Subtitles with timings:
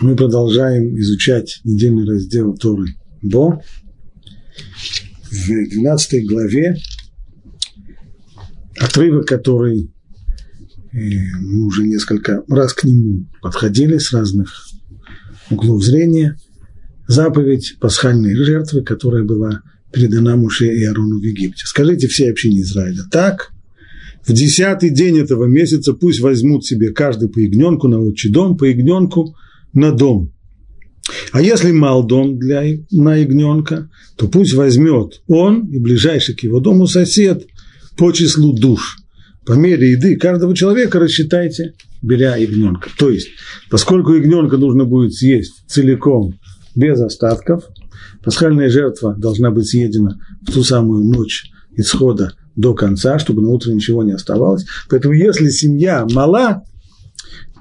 [0.00, 2.86] Мы продолжаем изучать недельный раздел Торы
[3.22, 3.62] Бо.
[5.30, 6.76] В 12 главе
[8.76, 9.92] отрывок, который
[10.92, 10.98] э,
[11.40, 14.66] мы уже несколько раз к нему подходили с разных
[15.50, 16.36] углов зрения,
[17.06, 21.66] заповедь пасхальной жертвы, которая была передана Муше и Арону в Египте.
[21.66, 23.52] Скажите всей общине Израиля так,
[24.26, 28.64] в десятый день этого месяца пусть возьмут себе каждый по ягненку на отчий дом, по
[28.64, 29.36] ягненку
[29.74, 30.32] на дом.
[31.32, 36.60] А если мал дом для, на ягненка, то пусть возьмет он и ближайший к его
[36.60, 37.46] дому сосед
[37.96, 38.98] по числу душ.
[39.44, 42.88] По мере еды каждого человека рассчитайте, беря ягненка.
[42.98, 43.28] То есть,
[43.68, 46.38] поскольку ягненка нужно будет съесть целиком,
[46.74, 47.64] без остатков,
[48.22, 51.44] пасхальная жертва должна быть съедена в ту самую ночь
[51.76, 54.64] исхода до конца, чтобы на утро ничего не оставалось.
[54.88, 56.62] Поэтому если семья мала,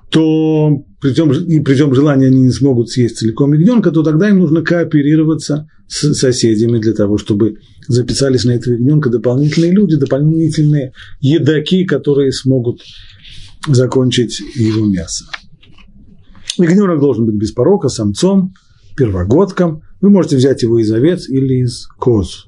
[0.10, 4.40] то при том, и том желании они не смогут съесть целиком ягненка, то тогда им
[4.40, 7.58] нужно кооперироваться с соседями для того, чтобы
[7.90, 12.84] записались на этого ягненка дополнительные люди, дополнительные едаки, которые смогут
[13.68, 15.26] закончить его мясо.
[16.58, 18.54] Ягненок должен быть без порока, самцом,
[18.96, 19.82] первогодком.
[20.00, 22.46] Вы можете взять его из овец или из коз.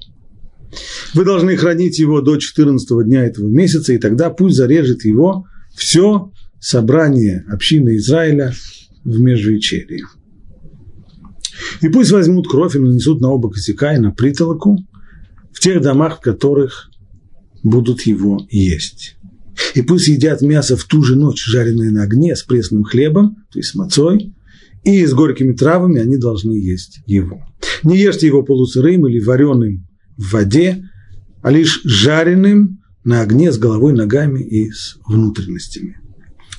[1.14, 5.46] Вы должны хранить его до 14 дня этого месяца, и тогда пусть зарежет его
[5.76, 6.32] все
[6.66, 8.52] собрание общины Израиля
[9.04, 10.04] в межвечерии.
[11.82, 14.80] И пусть возьмут кровь и нанесут на оба косяка и на притолоку
[15.54, 16.90] в тех домах, в которых
[17.62, 19.16] будут его есть.
[19.76, 23.60] И пусть едят мясо в ту же ночь, жареное на огне с пресным хлебом, то
[23.60, 24.34] есть с мацой,
[24.84, 27.44] и с горькими травами они должны есть его.
[27.84, 30.84] Не ешьте его полусырым или вареным в воде,
[31.44, 36.00] а лишь жареным на огне с головой, ногами и с внутренностями.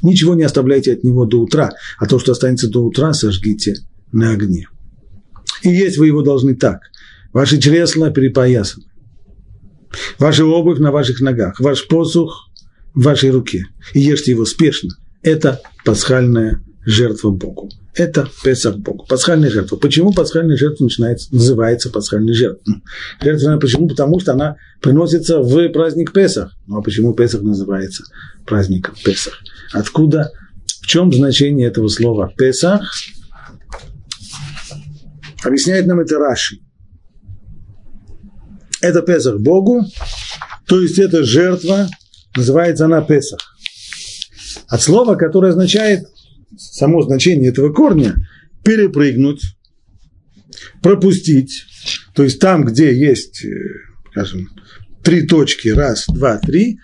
[0.02, 3.76] Ничего не оставляйте от него до утра, а то, что останется до утра, сожгите
[4.12, 4.68] на огне.
[5.62, 6.80] И есть вы его должны так.
[7.32, 8.86] Ваши чресла перепоясаны.
[10.18, 12.50] Ваша обувь на ваших ногах, ваш посух
[12.94, 13.64] в вашей руке.
[13.94, 14.90] И ешьте его спешно.
[15.22, 17.70] Это пасхальная жертва Богу.
[17.94, 19.06] Это Песах Богу.
[19.08, 19.76] Пасхальная жертва.
[19.76, 22.82] Почему пасхальная жертва начинается, называется пасхальной жертвой?
[23.22, 23.88] Жертва, почему?
[23.88, 26.52] Потому что она приносится в праздник Песах.
[26.66, 28.04] Ну а почему Песах называется
[28.44, 29.34] праздником Песах?
[29.72, 30.30] Откуда,
[30.82, 32.90] в чем значение этого слова Песах?
[35.44, 36.58] Объясняет нам это Раши.
[38.80, 39.84] Это Песах Богу,
[40.66, 41.88] то есть это жертва,
[42.36, 43.40] называется она Песах.
[44.68, 46.06] От слова, которое означает
[46.56, 48.16] само значение этого корня–
[48.66, 49.42] перепрыгнуть,
[50.82, 51.64] пропустить,
[52.14, 53.48] то есть там, где есть, э,
[54.10, 54.48] скажем,
[55.04, 56.80] три точки, раз, два, три,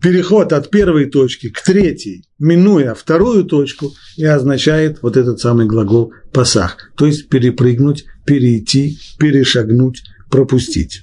[0.00, 6.12] переход от первой точки к третьей, минуя вторую точку, и означает вот этот самый глагол
[6.32, 11.02] «пасах», то есть перепрыгнуть, перейти, перешагнуть, пропустить,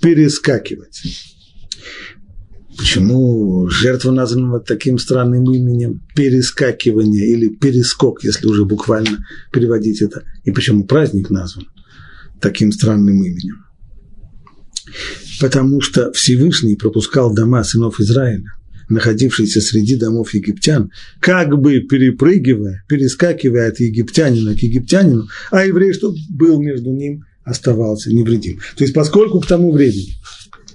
[0.00, 1.02] перескакивать.
[2.76, 10.24] Почему жертва названа вот таким странным именем перескакивание или перескок, если уже буквально переводить это,
[10.42, 11.66] и почему праздник назван
[12.40, 13.64] таким странным именем?
[15.40, 18.44] Потому что Всевышний пропускал дома сынов Израиля,
[18.88, 20.90] находившиеся среди домов египтян,
[21.20, 28.10] как бы перепрыгивая, перескакивая от египтянина к египтянину, а еврей, что был между ним, оставался
[28.12, 28.58] невредим.
[28.76, 30.14] То есть, поскольку к тому времени,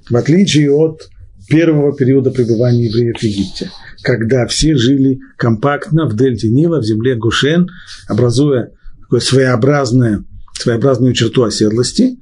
[0.10, 1.10] в отличие от
[1.50, 3.72] первого периода пребывания евреев в Египте,
[4.02, 7.68] когда все жили компактно в дельте Нила, в земле Гушен,
[8.08, 8.72] образуя
[9.02, 12.18] такое своеобразное, своеобразную черту оседлости,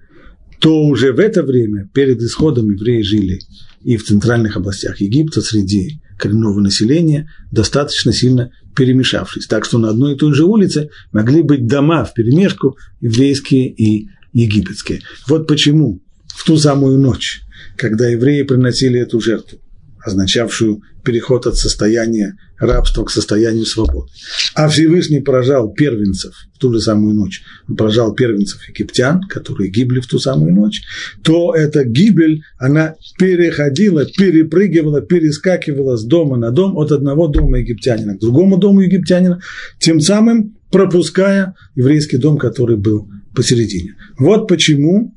[0.59, 3.40] то уже в это время, перед исходом, евреи жили
[3.84, 9.47] и в центральных областях Египта среди коренного населения, достаточно сильно перемешавшись.
[9.47, 14.07] Так что на одной и той же улице могли быть дома в перемешку, еврейские и
[14.34, 15.01] египетские.
[15.28, 17.44] Вот почему в ту самую ночь
[17.78, 19.59] когда евреи приносили эту жертву,
[20.07, 24.09] означавшую переход от состояния рабства к состоянию свободы.
[24.56, 29.99] А Всевышний поражал первенцев в ту же самую ночь, он поражал первенцев египтян, которые гибли
[29.99, 30.81] в ту самую ночь,
[31.23, 38.16] то эта гибель, она переходила, перепрыгивала, перескакивала с дома на дом, от одного дома египтянина
[38.16, 39.41] к другому дому египтянина,
[39.79, 43.96] тем самым пропуская еврейский дом, который был посередине.
[44.17, 45.16] Вот почему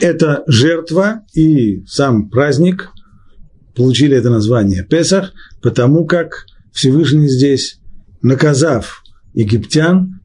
[0.00, 2.90] эта жертва и сам праздник
[3.76, 5.32] получили это название Песах,
[5.62, 7.78] потому как Всевышний здесь,
[8.22, 9.02] наказав
[9.34, 10.20] египтян,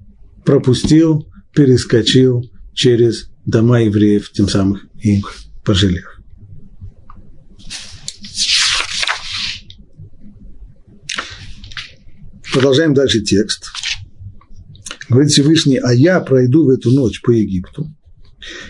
[0.45, 6.05] пропустил, перескочил через дома евреев, тем самым их пожалев.
[12.53, 13.67] Продолжаем дальше текст.
[15.09, 17.93] Говорит Всевышний, а я пройду в эту ночь по Египту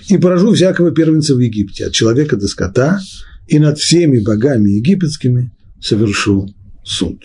[0.07, 2.99] и поражу всякого первенца в Египте, от человека до скота,
[3.47, 6.47] и над всеми богами египетскими совершу
[6.83, 7.21] суд.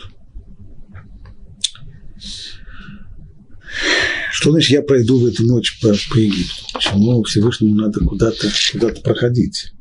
[4.32, 6.64] Что значит я пройду в эту ночь по, по Египту?
[6.74, 9.72] Почему Всевышнему надо куда-то куда проходить?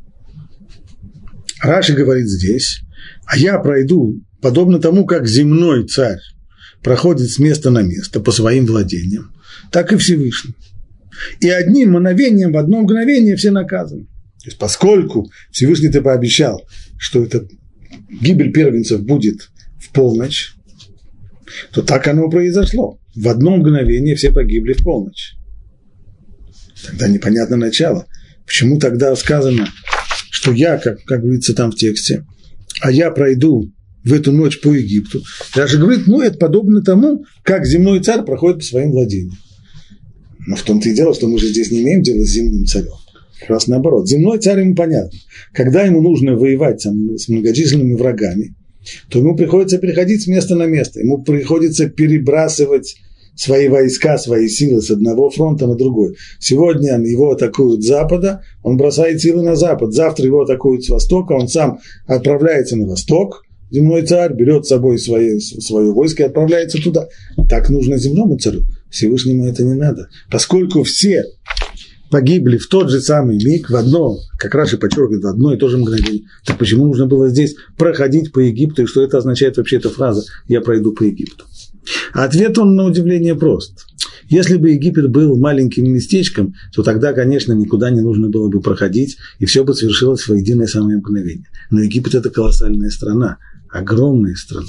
[1.62, 2.82] Раши говорит здесь,
[3.26, 6.20] а я пройду, подобно тому, как земной царь
[6.84, 9.32] проходит с места на место по своим владениям,
[9.72, 10.56] так и Всевышний.
[11.40, 14.08] И одним мгновением, в одно мгновение все наказаны.
[14.46, 16.62] То есть, поскольку Всевышний ты пообещал,
[17.00, 17.48] что эта
[18.22, 19.50] гибель первенцев будет
[19.80, 20.54] в полночь,
[21.72, 23.00] то так оно произошло.
[23.16, 25.34] В одно мгновение все погибли в полночь.
[26.86, 28.06] Тогда непонятно начало.
[28.46, 29.68] Почему тогда сказано,
[30.30, 32.24] что я, как, как говорится там в тексте,
[32.82, 35.24] а я пройду в эту ночь по Египту.
[35.56, 39.40] Даже говорит, ну, это подобно тому, как земной царь проходит по своим владениям.
[40.46, 42.94] Но в том-то и дело, что мы же здесь не имеем дела с земным царем.
[43.40, 44.08] Как раз наоборот.
[44.08, 45.18] Земной царь ему понятно.
[45.54, 48.56] Когда ему нужно воевать с многочисленными врагами,
[49.10, 51.00] то ему приходится переходить с места на место.
[51.00, 52.96] Ему приходится перебрасывать
[53.36, 56.16] свои войска, свои силы с одного фронта на другой.
[56.40, 59.94] Сегодня его атакуют с запада, он бросает силы на запад.
[59.94, 64.98] Завтра его атакуют с востока, он сам отправляется на восток, земной царь, берет с собой
[64.98, 67.08] свои, свое войско и отправляется туда.
[67.50, 68.62] Так нужно земному царю.
[68.90, 70.08] Всевышнему это не надо.
[70.32, 71.26] Поскольку все
[72.10, 75.70] погибли в тот же самый миг, в одно, как Раши подчеркивает, в одно и то
[75.70, 79.78] же мгновение, так почему нужно было здесь проходить по Египту, и что это означает вообще
[79.78, 81.46] эта фраза «я пройду по Египту»?
[82.14, 83.86] Ответ он на удивление прост.
[84.28, 89.18] Если бы Египет был маленьким местечком, то тогда, конечно, никуда не нужно было бы проходить,
[89.40, 91.48] и все бы совершилось в единое самое мгновение.
[91.70, 93.38] Но Египет– это колоссальная страна,
[93.70, 94.66] огромная страна.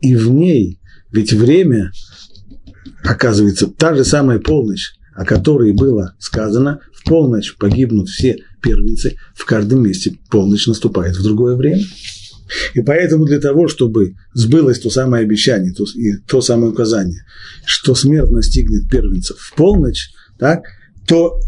[0.00, 0.78] И в ней,
[1.10, 1.90] ведь время,
[3.02, 9.44] оказывается, та же самая полночь, о которой было сказано, в полночь погибнут все первенцы, в
[9.46, 11.82] каждом месте полночь наступает в другое время.
[12.74, 17.24] И поэтому для того, чтобы сбылось то самое обещание, то, и то самое указание,
[17.64, 20.62] что смерть настигнет первенцев в полночь, так,
[21.08, 21.40] то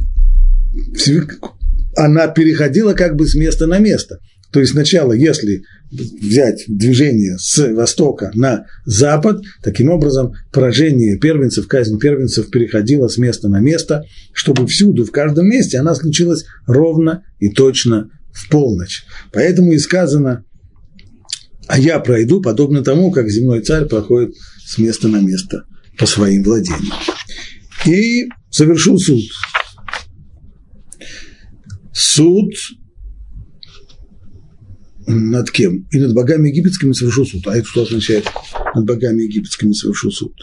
[1.95, 4.19] она переходила как бы с места на место.
[4.53, 11.99] То есть сначала, если взять движение с востока на запад, таким образом поражение первенцев, казнь
[11.99, 17.51] первенцев переходила с места на место, чтобы всюду, в каждом месте она случилась ровно и
[17.51, 19.05] точно в полночь.
[19.33, 20.45] Поэтому и сказано
[21.69, 24.35] а я пройду подобно тому, как земной царь проходит
[24.65, 25.65] с места на место
[25.99, 26.95] по своим владениям.
[27.85, 29.23] И совершу суд.
[31.93, 32.51] Суд
[35.09, 35.87] над кем?
[35.91, 37.47] И над богами египетскими совершу суд.
[37.47, 38.27] А это что означает?
[38.75, 40.35] Над богами египетскими совершу суд.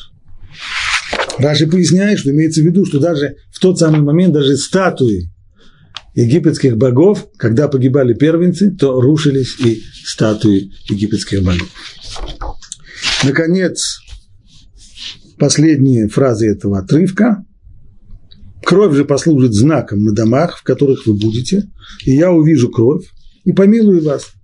[1.37, 5.29] Раши поясняет, что имеется в виду, что даже в тот самый момент даже статуи
[6.15, 11.69] египетских богов, когда погибали первенцы, то рушились и статуи египетских богов.
[13.23, 13.99] Наконец,
[15.37, 17.43] последние фразы этого отрывка.
[18.63, 21.69] Кровь же послужит знаком на домах, в которых вы будете,
[22.05, 23.05] и я увижу кровь
[23.43, 24.34] и помилую вас.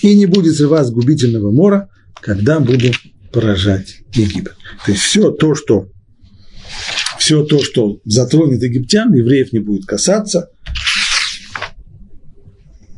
[0.00, 1.88] И не будет у вас губительного мора,
[2.20, 2.92] когда буду
[3.32, 4.54] поражать Египет.
[4.84, 5.88] То есть все то, что
[7.18, 10.50] все то, что затронет египтян, евреев не будет касаться,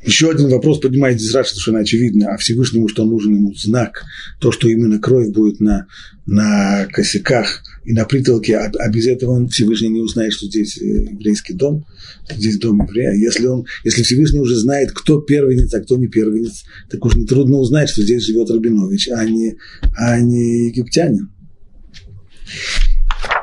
[0.04, 4.04] еще один вопрос поднимает здесь Раши, совершенно очевидно, а Всевышнему, что нужен ему знак,
[4.38, 5.87] то, что именно кровь будет на,
[6.26, 10.78] на косяках и на притолке, а, а без этого он Всевышний не узнает, что здесь
[10.78, 11.87] э, еврейский дом,
[12.30, 13.12] здесь дом еврея.
[13.12, 17.56] Если, он, если Всевышний уже знает, кто первенец, а кто не первенец, так уж нетрудно
[17.56, 19.56] узнать, что здесь живет Рабинович, а не,
[19.96, 21.30] а не египтянин.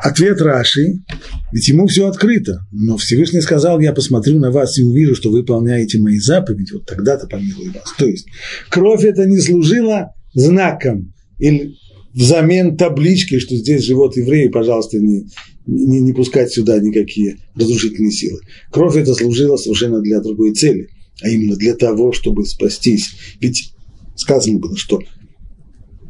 [0.01, 1.03] Ответ Раши,
[1.51, 5.39] ведь ему все открыто, но Всевышний сказал, я посмотрю на вас и увижу, что вы
[5.39, 7.93] выполняете мои заповеди, вот тогда-то помилую вас.
[8.00, 8.25] То есть
[8.70, 11.75] кровь это не служила знаком или
[12.15, 15.25] взамен таблички, что здесь живут евреи, пожалуйста, не,
[15.67, 18.39] не, не пускать сюда никакие разрушительные силы.
[18.72, 20.88] Кровь это служила совершенно для другой цели,
[21.22, 23.12] а именно для того, чтобы спастись.
[23.39, 23.72] Ведь
[24.15, 25.00] сказано было, что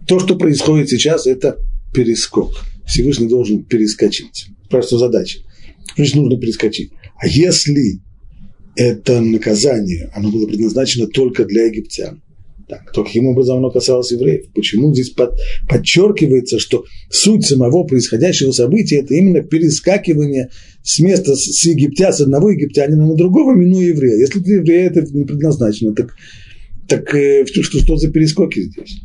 [0.08, 1.58] то, что происходит сейчас, это
[1.94, 2.54] перескок–
[2.92, 4.48] Всевышний должен перескочить.
[4.70, 5.40] Просто задача.
[5.96, 6.92] Значит, нужно перескочить.
[7.18, 8.02] А если
[8.76, 12.22] это наказание, оно было предназначено только для египтян,
[12.68, 14.52] так, то каким образом оно касалось евреев?
[14.54, 15.36] Почему здесь под,
[15.70, 20.50] подчеркивается, что суть самого происходящего события– это именно перескакивание
[20.84, 24.18] с места с, египтя, с одного египтянина на другого, минуя еврея.
[24.18, 26.14] Если для еврея это не предназначено, так,
[26.88, 29.02] так э, что, что за перескоки здесь?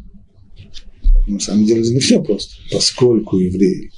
[1.26, 3.90] На самом деле не все просто, поскольку евреи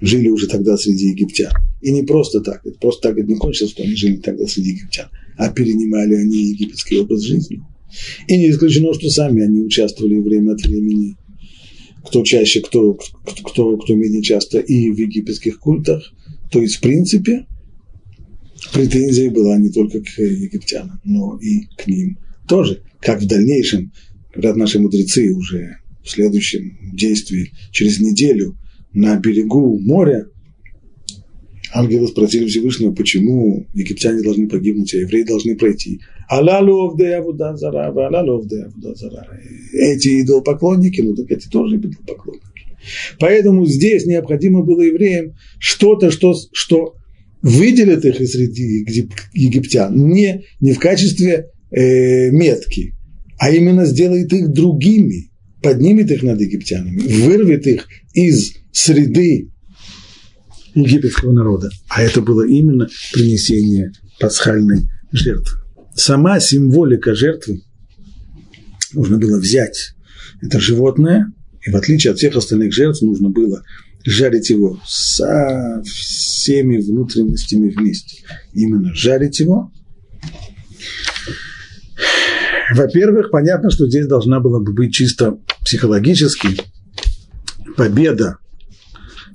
[0.00, 1.52] жили уже тогда среди египтян.
[1.80, 4.70] И не просто так, это просто так это не кончилось, что они жили тогда среди
[4.70, 7.60] египтян, а перенимали они египетский образ жизни.
[8.28, 11.16] И не исключено, что сами они участвовали время от времени,
[12.04, 16.12] кто чаще, кто, кто, кто, менее часто, и в египетских культах.
[16.50, 17.46] То есть, в принципе,
[18.72, 22.18] претензия была не только к египтянам, но и к ним
[22.48, 22.82] тоже.
[23.00, 23.92] Как в дальнейшем,
[24.34, 28.56] говорят наши мудрецы уже в следующем действии, через неделю
[28.92, 30.26] на берегу моря,
[31.74, 36.00] ангелы спросили Всевышнего, почему египтяне должны погибнуть, а евреи должны пройти.
[39.72, 42.46] Эти идолопоклонники, ну так эти тоже идолопоклонники.
[43.18, 46.94] Поэтому здесь необходимо было евреям что-то, что, что
[47.42, 48.86] выделит их из среди
[49.34, 52.94] египтян, не, не в качестве э, метки,
[53.38, 55.30] а именно сделает их другими,
[55.66, 59.50] поднимет их над египтянами, вырвет их из среды
[60.74, 61.70] египетского народа.
[61.88, 65.58] А это было именно принесение пасхальной жертвы.
[65.94, 67.62] Сама символика жертвы
[68.92, 69.94] нужно было взять
[70.40, 71.32] это животное,
[71.66, 73.64] и в отличие от всех остальных жертв нужно было
[74.04, 78.22] жарить его со всеми внутренностями вместе.
[78.52, 79.72] Именно жарить его.
[82.76, 86.48] Во-первых, понятно, что здесь должна была бы быть чисто психологически
[87.76, 88.36] победа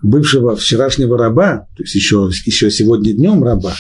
[0.03, 3.73] бывшего вчерашнего раба, то есть еще, еще сегодня днем раба,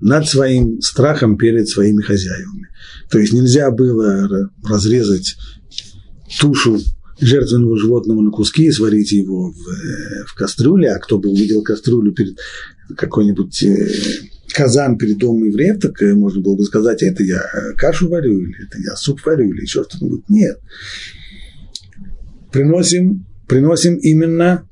[0.00, 2.68] над своим страхом перед своими хозяевами.
[3.10, 4.28] То есть нельзя было
[4.64, 5.36] разрезать
[6.38, 6.78] тушу
[7.20, 11.62] жертвенного животного на куски и сварить его в, э, в кастрюле, а кто бы увидел
[11.62, 12.38] кастрюлю перед
[12.96, 13.88] какой-нибудь э,
[14.52, 17.42] казан перед домом евреев, так э, можно было бы сказать, это я
[17.76, 20.28] кашу варю, или это я суп варю, или еще что-нибудь.
[20.28, 20.58] Нет.
[22.52, 24.68] Приносим, приносим именно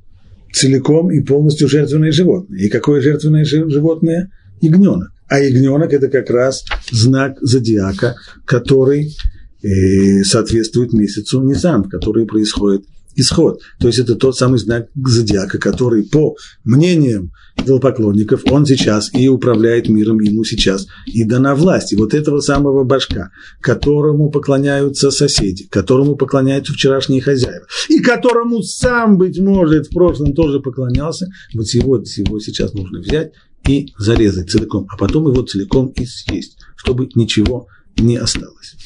[0.53, 2.59] целиком и полностью жертвенное животное.
[2.59, 4.31] И какое жертвенное животное?
[4.61, 5.11] Ягненок.
[5.29, 8.17] А ягненок– это как раз знак зодиака,
[8.47, 9.15] который
[9.63, 12.85] э, соответствует месяцу Нисан, который происходит
[13.17, 13.61] исход.
[13.81, 19.89] То есть это тот самый знак зодиака, который, по мнениям идолопоклонников, он сейчас и управляет
[19.89, 21.93] миром, ему сейчас и дана власть.
[21.93, 23.31] И вот этого самого башка,
[23.61, 30.61] которому поклоняются соседи, которому поклоняются вчерашние хозяева, и которому сам, быть может, в прошлом тоже
[30.61, 33.33] поклонялся, вот его, его сейчас нужно взять
[33.67, 38.77] и зарезать целиком, а потом его целиком и съесть, чтобы ничего не осталось.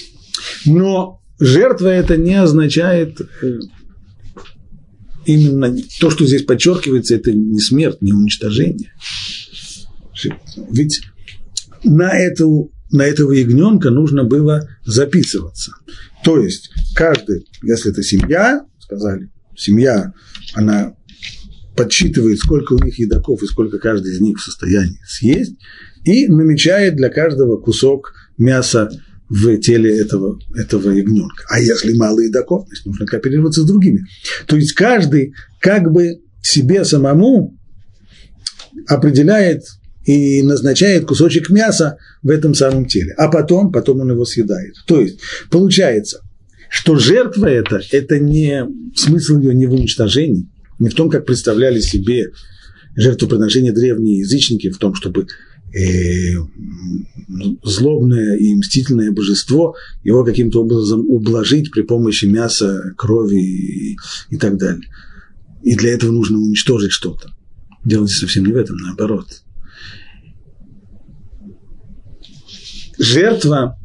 [0.64, 3.58] Но жертва это не означает э,
[5.24, 8.92] именно то, что здесь подчеркивается, это не смерть, не уничтожение.
[10.70, 11.00] Ведь
[11.84, 15.72] на, эту, на этого ягненка нужно было записываться.
[16.24, 20.12] То есть каждый, если это семья, сказали, семья,
[20.54, 20.94] она
[21.76, 25.56] подсчитывает, сколько у них едоков и сколько каждый из них в состоянии съесть,
[26.04, 28.90] и намечает для каждого кусок мяса
[29.30, 31.44] в теле этого, этого ягненка.
[31.48, 34.04] А если мало едоков, значит, нужно кооперироваться с другими.
[34.46, 37.56] То есть каждый как бы себе самому
[38.88, 39.62] определяет
[40.04, 43.14] и назначает кусочек мяса в этом самом теле.
[43.16, 44.74] А потом, потом он его съедает.
[44.86, 46.20] То есть получается,
[46.68, 50.48] что жертва это, это не смысл ее не в уничтожении,
[50.80, 52.30] не в том, как представляли себе
[52.96, 55.28] жертвоприношения древние язычники, в том, чтобы
[55.72, 56.34] э,
[57.62, 63.96] злобное и мстительное божество, его каким-то образом ублажить при помощи мяса, крови и,
[64.30, 64.88] и так далее.
[65.62, 67.30] И для этого нужно уничтожить что-то.
[67.84, 69.42] Дело совсем не в этом, наоборот.
[72.98, 73.78] Жертва,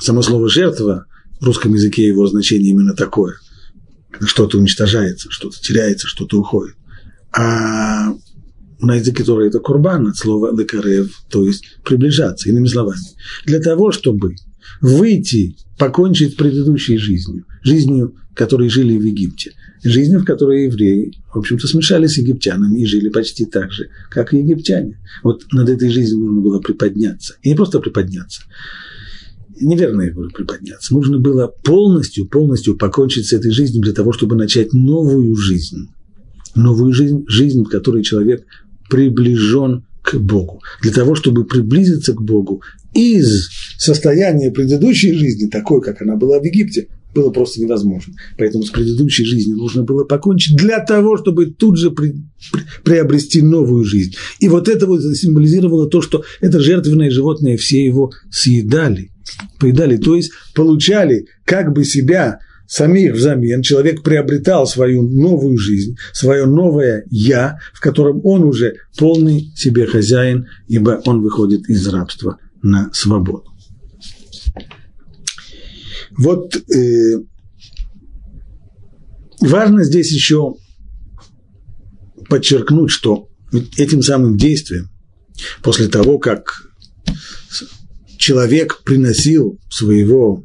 [0.00, 1.06] само слово жертва,
[1.40, 3.36] в русском языке его значение именно такое.
[4.10, 6.74] Когда что-то уничтожается, что-то теряется, что-то уходит.
[7.32, 8.12] А
[8.80, 13.00] на языке Торы это курбан от слова лекарев, то есть приближаться, иными словами.
[13.44, 14.36] Для того, чтобы
[14.80, 21.38] выйти, покончить с предыдущей жизнью, жизнью, которой жили в Египте, жизнью, в которой евреи, в
[21.38, 25.00] общем-то, смешались с египтянами и жили почти так же, как и египтяне.
[25.22, 27.34] Вот над этой жизнью нужно было приподняться.
[27.42, 28.42] И не просто приподняться,
[29.60, 34.36] неверно я говорю приподняться, нужно было полностью, полностью покончить с этой жизнью для того, чтобы
[34.36, 35.88] начать новую жизнь.
[36.54, 38.44] Новую жизнь, жизнь, в которой человек
[38.88, 40.62] приближен к Богу.
[40.82, 42.62] Для того, чтобы приблизиться к Богу
[42.94, 48.14] из состояния предыдущей жизни, такой, как она была в Египте, было просто невозможно.
[48.36, 52.14] Поэтому с предыдущей жизнью нужно было покончить для того, чтобы тут же при,
[52.52, 54.14] при, приобрести новую жизнь.
[54.40, 59.10] И вот это вот символизировало то, что это жертвенное животное, все его съедали,
[59.58, 66.46] поедали, то есть получали как бы себя самих взамен человек приобретал свою новую жизнь, свое
[66.46, 72.90] новое «я», в котором он уже полный себе хозяин, ибо он выходит из рабства на
[72.92, 73.46] свободу.
[76.16, 77.22] Вот э,
[79.40, 80.56] важно здесь еще
[82.28, 83.28] подчеркнуть, что
[83.78, 84.90] этим самым действием,
[85.62, 86.68] после того, как
[88.18, 90.44] человек приносил своего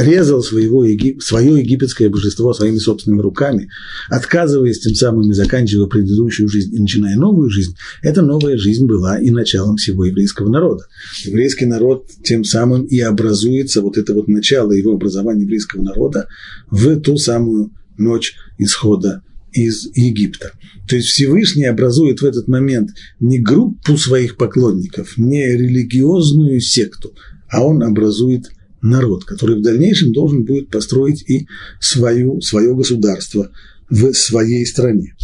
[0.00, 0.84] резал своего,
[1.20, 3.68] свое египетское божество своими собственными руками,
[4.08, 9.18] отказываясь тем самым и заканчивая предыдущую жизнь и начиная новую жизнь, эта новая жизнь была
[9.18, 10.84] и началом всего еврейского народа.
[11.24, 16.26] Еврейский народ тем самым и образуется, вот это вот начало его образования еврейского народа
[16.70, 20.52] в ту самую ночь исхода из Египта.
[20.88, 27.12] То есть Всевышний образует в этот момент не группу своих поклонников, не религиозную секту,
[27.48, 28.50] а он образует–
[28.82, 31.46] народ, который в дальнейшем должен будет построить и
[31.80, 33.50] свою, свое государство
[33.88, 35.14] в своей стране.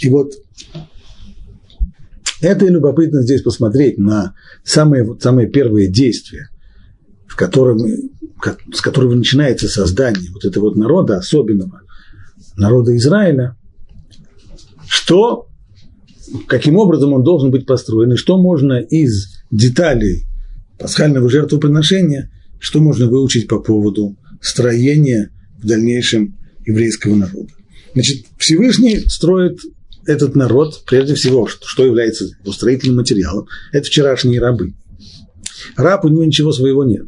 [0.00, 0.32] И вот
[2.40, 6.48] это и любопытно здесь посмотреть на самые, самые первые действия,
[7.26, 7.80] в котором,
[8.72, 11.82] с которого начинается создание вот этого вот народа особенного,
[12.56, 13.56] народа Израиля,
[14.88, 15.48] что,
[16.46, 20.24] каким образом он должен быть построен, и что можно из деталей
[20.78, 27.48] пасхального жертвоприношения что можно выучить по поводу строения в дальнейшем еврейского народа.
[27.94, 29.60] Значит, Всевышний строит
[30.06, 34.74] этот народ, прежде всего, что является его строительным материалом, это вчерашние рабы.
[35.76, 37.06] Раб, у него ничего своего нет.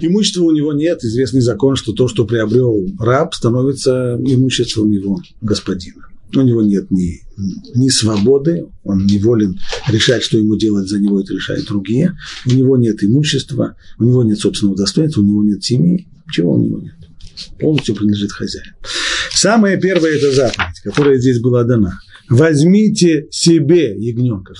[0.00, 6.06] Имущества у него нет, известный закон, что то, что приобрел раб, становится имуществом его господина
[6.40, 7.20] у него нет ни,
[7.74, 12.50] ни свободы, он не волен решать, что ему делать за него, это решают другие, у
[12.50, 16.80] него нет имущества, у него нет собственного достоинства, у него нет семьи, чего у него
[16.80, 16.94] нет.
[17.58, 18.74] Полностью принадлежит хозяину.
[19.32, 21.98] Самое первое– это заповедь, которая здесь была дана.
[22.28, 24.54] Возьмите себе ягненка.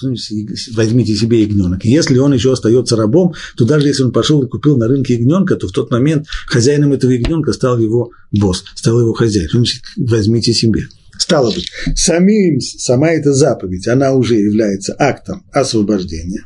[0.74, 1.84] Возьмите себе ягненок.
[1.84, 5.56] Если он еще остается рабом, то даже если он пошел и купил на рынке ягненка,
[5.56, 9.48] то в тот момент хозяином этого ягненка стал его босс, стал его хозяин.
[9.50, 10.88] Значит, возьмите себе.
[11.18, 16.44] Стало быть, самим, сама эта заповедь, она уже является актом освобождения.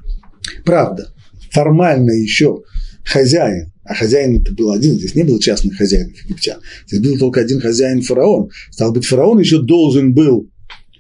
[0.64, 1.12] Правда,
[1.50, 2.62] формально еще
[3.04, 7.40] хозяин, а хозяин это был один, здесь не было частных хозяинов египтян, здесь был только
[7.40, 8.50] один хозяин фараон.
[8.70, 10.50] Стало быть, фараон еще должен был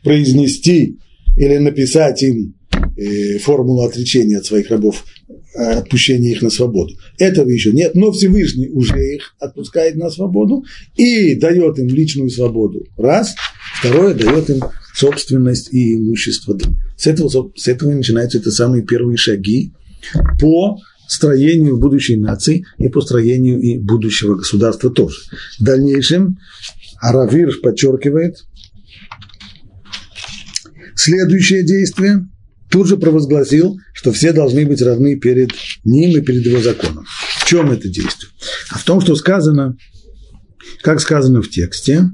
[0.02, 0.98] произнести
[1.36, 2.54] или написать им
[2.96, 5.04] э, формулу отречения от своих рабов
[5.58, 6.94] отпущения их на свободу.
[7.18, 10.64] Этого еще нет, но Всевышний уже их отпускает на свободу
[10.96, 12.86] и дает им личную свободу.
[12.96, 13.34] Раз.
[13.80, 14.62] Второе, дает им
[14.94, 16.58] собственность и имущество.
[16.96, 19.72] С этого, с этого начинаются это самые первые шаги
[20.40, 25.16] по строению будущей нации и по строению и будущего государства тоже.
[25.58, 26.38] В дальнейшем
[27.00, 28.44] Аравир подчеркивает
[30.94, 32.28] следующее действие–
[32.70, 35.52] тут же провозгласил, что все должны быть равны перед
[35.84, 37.04] ним и перед его законом.
[37.40, 38.30] В чем это действие?
[38.70, 39.76] А в том, что сказано,
[40.82, 42.10] как сказано в тексте,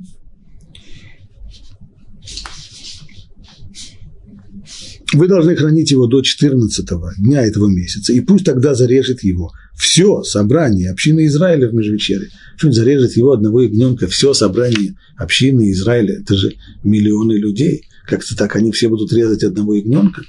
[5.13, 6.87] вы должны хранить его до 14
[7.19, 12.29] дня этого месяца, и пусть тогда зарежет его все собрание общины Израиля в межвечере.
[12.57, 18.55] Что зарежет его одного ягненка, все собрание общины Израиля, это же миллионы людей– как-то так
[18.57, 20.23] они все будут резать одного ягненка.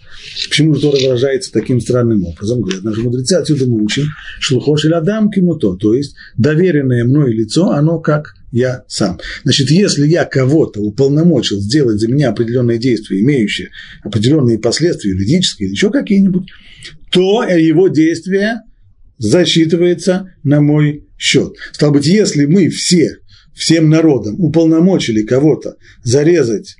[0.47, 2.61] Почему же Тора выражается таким странным образом?
[2.61, 4.05] Говорят, наши мудрецы отсюда мы учим,
[4.39, 9.19] шлухош или адам кимуто, то есть доверенное мной лицо, оно как я сам.
[9.43, 13.69] Значит, если я кого-то уполномочил сделать за меня определенные действия, имеющие
[14.03, 16.49] определенные последствия, юридические или еще какие-нибудь,
[17.11, 18.61] то его действие
[19.17, 21.55] засчитывается на мой счет.
[21.71, 23.17] Стало быть, если мы все,
[23.53, 26.75] всем народом уполномочили кого-то зарезать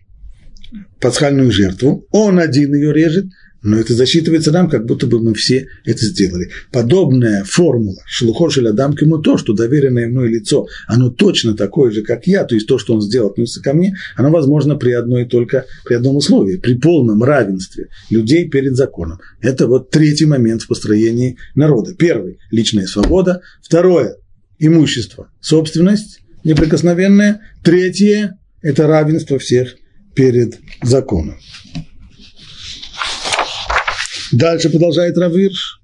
[0.99, 3.25] пасхальную жертву, он один ее режет,
[3.65, 6.51] но это засчитывается нам, как будто бы мы все это сделали.
[6.71, 12.27] Подобная формула шелухошеля дам ему то, что доверенное мной лицо, оно точно такое же, как
[12.27, 15.65] я, то есть то, что он сделал, относится ко мне, оно возможно при одной только,
[15.83, 19.19] при одном условии, при полном равенстве людей перед законом.
[19.41, 21.95] Это вот третий момент в построении народа.
[21.95, 23.41] Первый– личная свобода.
[23.63, 24.17] Второе–
[24.59, 27.41] имущество, собственность неприкосновенная.
[27.63, 29.75] Третье– это равенство всех
[30.13, 31.37] перед законом.
[34.35, 35.79] Дальше продолжает Равирш.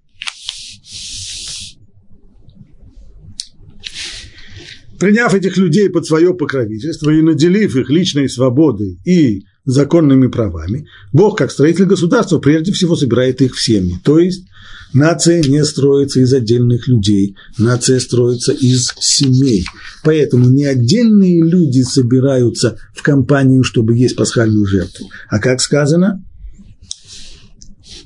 [4.99, 11.37] Приняв этих людей под свое покровительство и наделив их личной свободой и законными правами, Бог,
[11.37, 13.95] как строитель государства, прежде всего собирает их в семьи.
[14.03, 14.45] То есть
[14.93, 19.65] нация не строится из отдельных людей, нация строится из семей.
[20.03, 26.21] Поэтому не отдельные люди собираются в компанию, чтобы есть пасхальную жертву, а как сказано,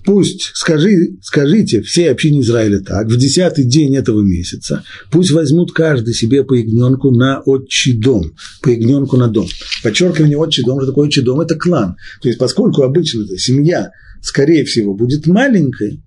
[0.06, 6.14] пусть, скажи, скажите все общине Израиля так, в десятый день этого месяца, пусть возьмут каждый
[6.14, 9.48] себе по ягненку на отчий дом, по ягненку на дом.
[9.84, 11.42] Подчеркивание отчий дом, что такое отчий дом?
[11.42, 11.96] Это клан.
[12.22, 13.92] То есть, поскольку обычно семья,
[14.22, 16.02] скорее всего, будет маленькой,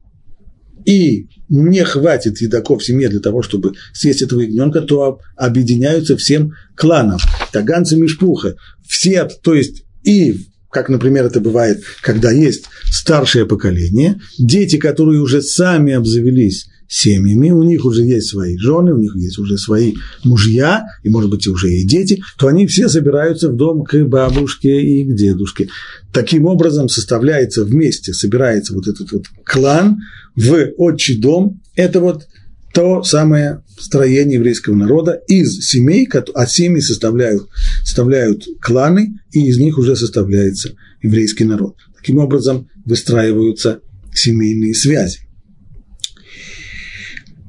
[0.85, 6.53] и не хватит едоков в семье для того, чтобы съесть этого ягненка, то объединяются всем
[6.75, 7.19] кланам.
[7.53, 8.55] Таганцы Мишпуха.
[8.87, 15.43] Все, то есть и как, например, это бывает, когда есть старшее поколение, дети, которые уже
[15.43, 20.87] сами обзавелись семьями, у них уже есть свои жены, у них есть уже свои мужья,
[21.03, 25.05] и, может быть, уже и дети, то они все собираются в дом к бабушке и
[25.05, 25.69] к дедушке.
[26.13, 29.99] Таким образом составляется вместе, собирается вот этот вот клан
[30.35, 31.61] в отчий дом.
[31.77, 32.27] Это вот
[32.73, 37.49] то самое строение еврейского народа из семей, а семьи составляют,
[37.83, 41.77] составляют кланы, и из них уже составляется еврейский народ.
[41.97, 43.81] Таким образом выстраиваются
[44.15, 45.21] семейные связи.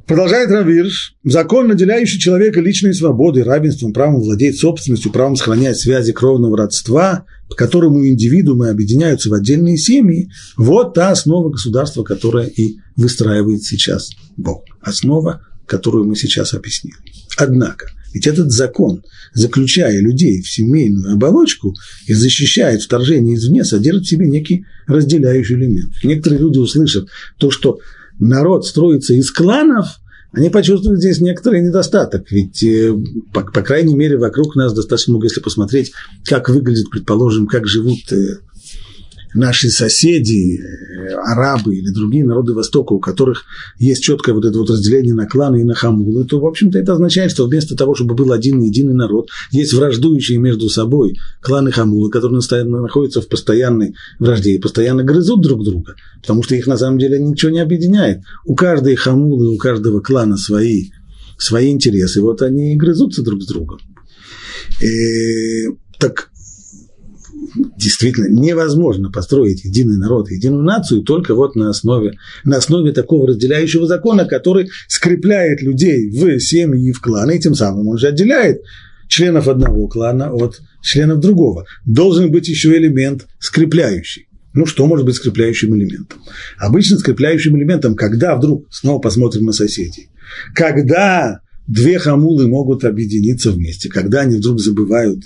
[0.10, 6.58] Продолжает Равирш, закон, наделяющий человека личной свободой, равенством, правом владеть собственностью, правом сохранять связи кровного
[6.58, 13.62] родства, по которому индивидуумы объединяются в отдельные семьи, вот та основа государства, которая и выстраивает
[13.62, 14.63] сейчас Бог.
[14.82, 16.98] Основа, которую мы сейчас объяснили.
[17.38, 21.76] Однако, ведь этот закон, заключая людей в семейную оболочку
[22.08, 25.94] и защищает вторжение извне, содержит в себе некий разделяющий элемент.
[26.04, 27.80] Некоторые люди услышат то, что
[28.20, 29.88] народ строится из кланов,
[30.32, 32.94] они почувствуют здесь некоторый недостаток, ведь, э,
[33.34, 35.92] по, по крайней мере, вокруг нас достаточно много, если посмотреть,
[36.26, 38.38] как выглядит, предположим, как живут э,
[39.34, 43.44] наши соседи, э, арабы или другие народы Востока, у которых
[43.78, 46.94] есть четкое вот это вот разделение на кланы и на хамулы, то, в общем-то, это
[46.94, 52.10] означает, что вместо того, чтобы был один единый народ, есть враждующие между собой кланы хамулы,
[52.10, 57.00] которые находятся в постоянной вражде и постоянно грызут друг друга, потому что их на самом
[57.00, 58.22] деле ничего не объединяет.
[58.46, 60.89] У каждой хамулы, у каждого клана свои,
[61.38, 63.80] свои интересы, вот они и грызутся друг с другом.
[64.82, 66.30] И, э, так
[67.77, 73.88] действительно невозможно построить единый народ, единую нацию только вот на основе, на основе такого разделяющего
[73.88, 78.62] закона, который скрепляет людей в семьи и в кланы, и тем самым он же отделяет
[79.07, 81.65] членов одного клана от членов другого.
[81.85, 84.27] Должен быть еще элемент скрепляющий.
[84.53, 86.19] Ну, что может быть скрепляющим элементом?
[86.57, 90.09] Обычно скрепляющим элементом, когда вдруг, снова посмотрим на соседей,
[90.55, 95.25] когда две хамулы могут объединиться вместе, когда они вдруг забывают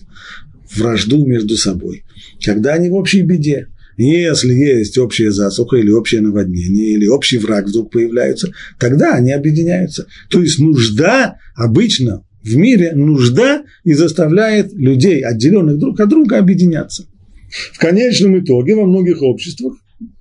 [0.75, 2.03] вражду между собой,
[2.43, 3.67] когда они в общей беде.
[3.95, 10.07] Если есть общая засуха или общее наводнение, или общий враг вдруг появляется, тогда они объединяются.
[10.29, 17.05] То есть нужда обычно в мире, нужда и заставляет людей, отделенных друг от друга, объединяться.
[17.71, 19.75] В конечном итоге во многих обществах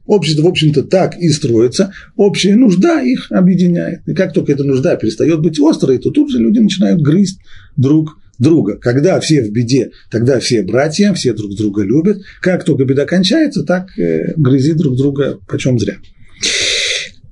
[0.04, 4.00] Общество, в общем-то, так и строится, общая нужда их объединяет.
[4.06, 7.38] И как только эта нужда перестает быть острой, то тут же люди начинают грызть
[7.76, 8.76] друг друга.
[8.76, 12.18] Когда все в беде, тогда все братья, все друг друга любят.
[12.42, 15.96] Как только беда кончается, так э, грызи друг друга почем зря.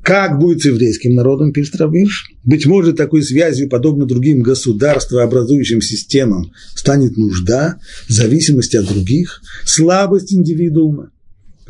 [0.03, 2.31] Как будет с еврейским народом, пишет Равирш?
[2.42, 11.11] Быть может, такой связью, подобно другим государствообразующим системам, станет нужда, зависимость от других, слабость индивидуума,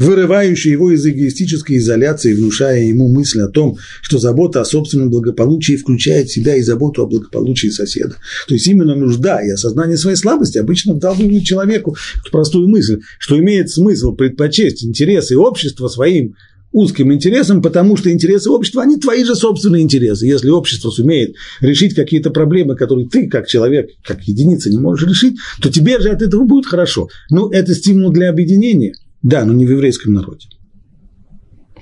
[0.01, 5.77] вырывающий его из эгоистической изоляции, внушая ему мысль о том, что забота о собственном благополучии
[5.77, 8.17] включает в себя и заботу о благополучии соседа.
[8.49, 11.97] То есть именно нужда и осознание своей слабости обычно вдалбливают человеку
[12.33, 16.35] простую мысль, что имеет смысл предпочесть интересы общества своим
[16.73, 20.27] узким интересам, потому что интересы общества, они твои же собственные интересы.
[20.27, 25.37] Если общество сумеет решить какие-то проблемы, которые ты, как человек, как единица, не можешь решить,
[25.61, 27.09] то тебе же от этого будет хорошо.
[27.29, 30.47] Ну, это стимул для объединения– да, но не в еврейском народе.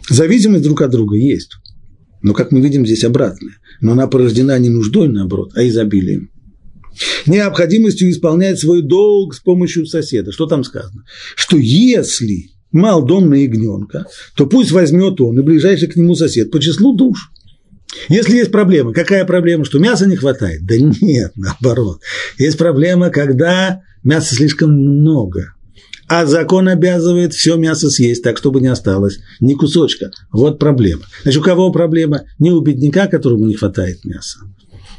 [0.09, 1.53] Зависимость друг от друга есть.
[2.23, 3.55] Но, как мы видим, здесь обратная.
[3.81, 6.31] Но она порождена не нуждой, наоборот, а изобилием.
[7.27, 10.33] Необходимостью исполнять свой долг с помощью соседа.
[10.33, 11.05] Что там сказано?
[11.37, 16.51] Что если мал дом на ягненка, то пусть возьмет он и ближайший к нему сосед
[16.51, 17.31] по числу душ.
[18.09, 20.67] Если есть проблема, какая проблема, что мяса не хватает?
[20.67, 22.01] Да нет, наоборот.
[22.37, 25.55] Есть проблема, когда мяса слишком много–
[26.09, 30.11] а закон обязывает все мясо съесть, так, чтобы не осталось ни кусочка.
[30.33, 31.03] Вот проблема.
[31.23, 32.23] Значит, у кого проблема?
[32.39, 34.39] Не у бедняка, которому не хватает мяса,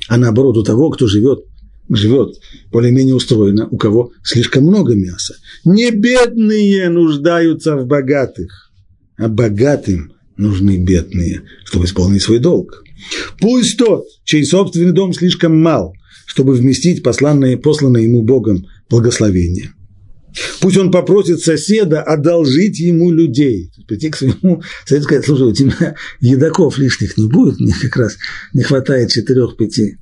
[0.07, 1.45] а наоборот у того, кто живет
[1.91, 2.35] живет
[2.71, 5.35] более-менее устроено, у кого слишком много мяса.
[5.65, 8.71] Не бедные нуждаются в богатых,
[9.17, 12.83] а богатым нужны бедные, чтобы исполнить свой долг.
[13.39, 15.93] Пусть тот, чей собственный дом слишком мал,
[16.27, 19.73] чтобы вместить посланное, посланное ему Богом благословение.
[20.61, 23.71] Пусть он попросит соседа одолжить ему людей.
[23.87, 28.17] Прийти к своему соседу сказать, слушай, у тебя едоков лишних не будет, мне как раз
[28.53, 29.97] не хватает четырех-пяти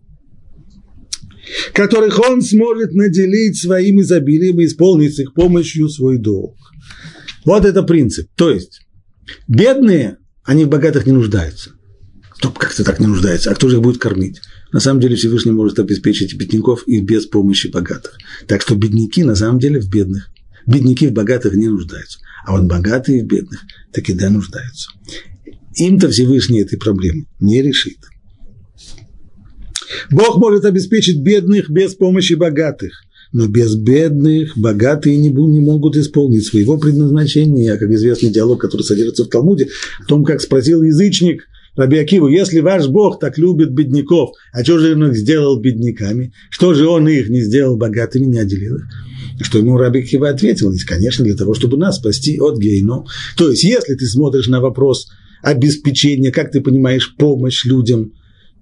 [1.73, 6.55] которых он сможет наделить своим изобилием и исполнить с их помощью свой долг.
[7.45, 8.29] Вот это принцип.
[8.35, 8.81] То есть,
[9.47, 11.71] бедные, они в богатых не нуждаются.
[12.31, 14.41] Кто как-то так не нуждается, а кто же их будет кормить?
[14.71, 18.17] На самом деле Всевышний может обеспечить бедняков и без помощи богатых.
[18.47, 20.29] Так что бедняки на самом деле в бедных.
[20.65, 22.19] Бедняки в богатых не нуждаются.
[22.45, 24.89] А вот богатые в бедных таки да нуждаются.
[25.75, 27.97] Им-то Всевышний этой проблемы не решит.
[30.11, 33.03] Бог может обеспечить бедных без помощи богатых.
[33.33, 39.27] Но без бедных богатые не, могут исполнить своего предназначения, как известный диалог, который содержится в
[39.27, 39.67] Талмуде,
[39.99, 41.43] о том, как спросил язычник
[41.77, 46.33] Раби Акиву, если ваш Бог так любит бедняков, а что же он их сделал бедняками?
[46.49, 48.85] Что же он их не сделал богатыми, не отделил их?
[49.41, 50.71] Что ему Раби Акива ответил?
[50.71, 53.05] Ведь, конечно, для того, чтобы нас спасти от гейно.
[53.37, 55.07] То есть, если ты смотришь на вопрос
[55.43, 58.13] обеспечения, как ты понимаешь, помощь людям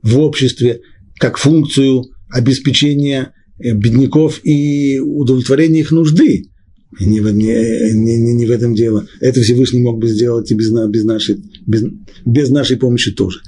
[0.04, 0.82] в обществе,
[1.17, 6.49] как функцию обеспечения э, бедняков и удовлетворения их нужды.
[7.00, 9.06] Не, не, не, не в этом дело.
[9.19, 11.84] Это Всевышний мог бы сделать и без, без, нашей, без,
[12.26, 13.41] без нашей помощи тоже.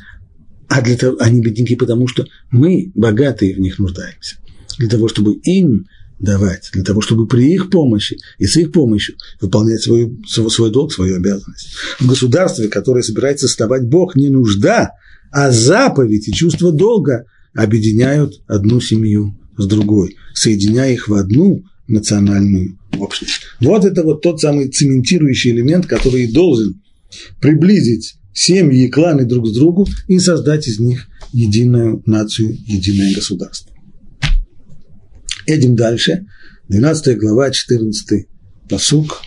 [0.67, 4.35] А для того, они бедняки, потому что мы, богатые, в них нуждаемся.
[4.77, 5.85] Для того, чтобы им
[6.19, 10.71] давать, для того, чтобы при их помощи и с их помощью выполнять свой, свой, свой
[10.71, 11.69] долг, свою обязанность.
[11.99, 14.91] В государстве, которое собирается создавать Бог, не нужда,
[15.31, 22.76] а заповедь и чувство долга объединяют одну семью с другой, соединяя их в одну национальную
[23.01, 23.41] общность.
[23.59, 26.81] Вот это вот тот самый цементирующий элемент, который должен
[27.41, 33.73] приблизить семьи и кланы друг к другу и создать из них единую нацию, единое государство.
[35.47, 36.25] Едем дальше.
[36.67, 38.27] 12 глава, 14
[38.69, 39.21] посук.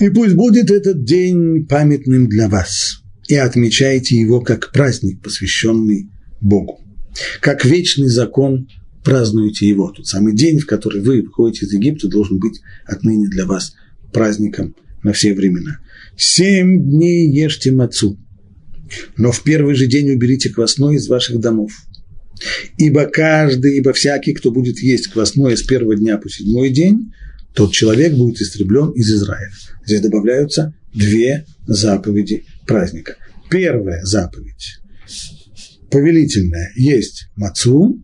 [0.00, 6.80] «И пусть будет этот день памятным для вас, и отмечайте его как праздник, посвященный Богу.
[7.40, 8.68] Как вечный закон
[9.04, 9.90] празднуете его.
[9.90, 13.74] Тот самый день, в который вы выходите из Египта, должен быть отныне для вас
[14.12, 15.78] праздником на все времена.
[16.16, 18.18] Семь дней ешьте мацу,
[19.16, 21.72] но в первый же день уберите квасной из ваших домов.
[22.76, 27.12] Ибо каждый, ибо всякий, кто будет есть квасное с первого дня по седьмой день,
[27.54, 29.52] тот человек будет истреблен из Израиля.
[29.84, 33.16] Здесь добавляются две заповеди праздника.
[33.50, 34.82] Первая заповедь
[35.92, 38.02] повелительная есть мацу,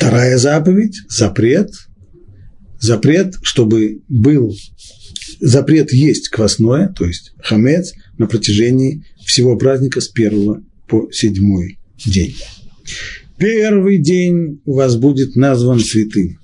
[0.00, 1.70] вторая заповедь– запрет,
[2.80, 4.56] запрет, чтобы был
[5.40, 12.34] запрет есть квасное, то есть хамец, на протяжении всего праздника с первого по седьмой день.
[13.36, 16.38] Первый день у вас будет назван святым.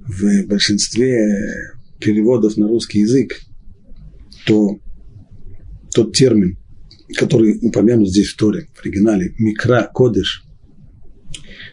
[0.00, 1.18] В большинстве
[2.00, 3.40] переводов на русский язык
[4.44, 4.80] то
[5.94, 6.58] тот термин,
[7.14, 10.44] который упомянут здесь в Торе, в оригинале, микра, кодыш,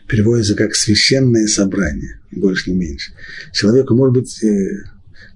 [0.07, 3.13] переводится как священное собрание, больше не меньше.
[3.53, 4.83] Человеку, может быть, э,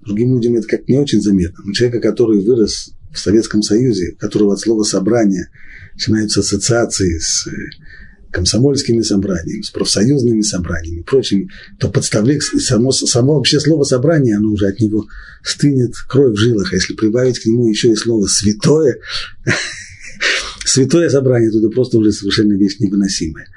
[0.05, 4.17] другим людям это как не очень заметно, но человека, который вырос в Советском Союзе, у
[4.17, 5.49] которого от слова «собрание»
[5.93, 7.51] начинаются ассоциации с э,
[8.31, 14.49] комсомольскими собраниями, с профсоюзными собраниями и прочими, то подставляет само, само вообще слово «собрание», оно
[14.49, 15.07] уже от него
[15.43, 16.71] стынет кровь в жилах.
[16.71, 18.99] А если прибавить к нему еще и слово «святое»,
[20.67, 23.47] святое собрание, это просто уже совершенно вещь невыносимая.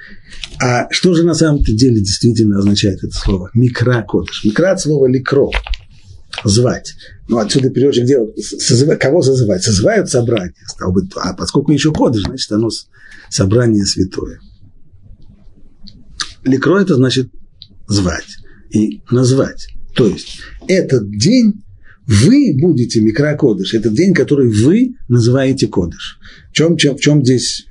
[0.63, 3.51] А что же на самом-то деле действительно означает это слово?
[3.55, 4.45] Микра кодыш.
[4.45, 5.51] Микра от слова ликро.
[6.45, 6.95] Звать.
[7.29, 9.63] Ну, отсюда переводчик делает, созыва, кого созывать?
[9.63, 10.55] Созывают собрание.
[10.67, 12.69] Стало быть, а поскольку еще кодыш, значит, оно
[13.29, 14.39] собрание святое.
[16.45, 17.31] Ликро– это значит
[17.89, 18.37] звать
[18.71, 19.69] и назвать.
[19.95, 21.63] То есть этот день
[22.11, 26.19] вы будете микрокодыш, этот день, который вы называете кодыш.
[26.51, 27.67] В чем, чем, в чем здесь,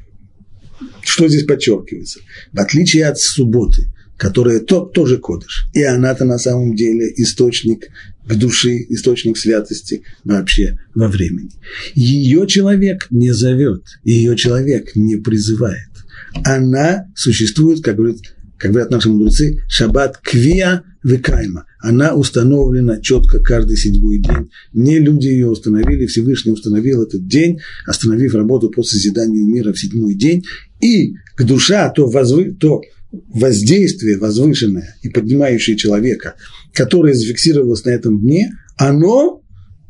[1.01, 2.21] что здесь подчеркивается?
[2.53, 7.89] В отличие от субботы, которая то, тоже кодыш, и она-то на самом деле источник
[8.25, 11.51] к души, источник святости вообще во времени.
[11.93, 15.89] Ее человек не зовет, ее человек не призывает.
[16.45, 18.21] Она существует, как говорит
[18.59, 21.65] как говорят наши мудрецы, шаббат квия векайма.
[21.79, 24.51] Она установлена четко каждый седьмой день.
[24.73, 30.13] Не люди ее установили, Всевышний установил этот день, остановив работу по созиданию мира в седьмой
[30.15, 30.43] день.
[30.81, 36.35] И к душа, то, возвы, то воздействие возвышенное и поднимающее человека,
[36.73, 39.41] которое зафиксировалось на этом дне, оно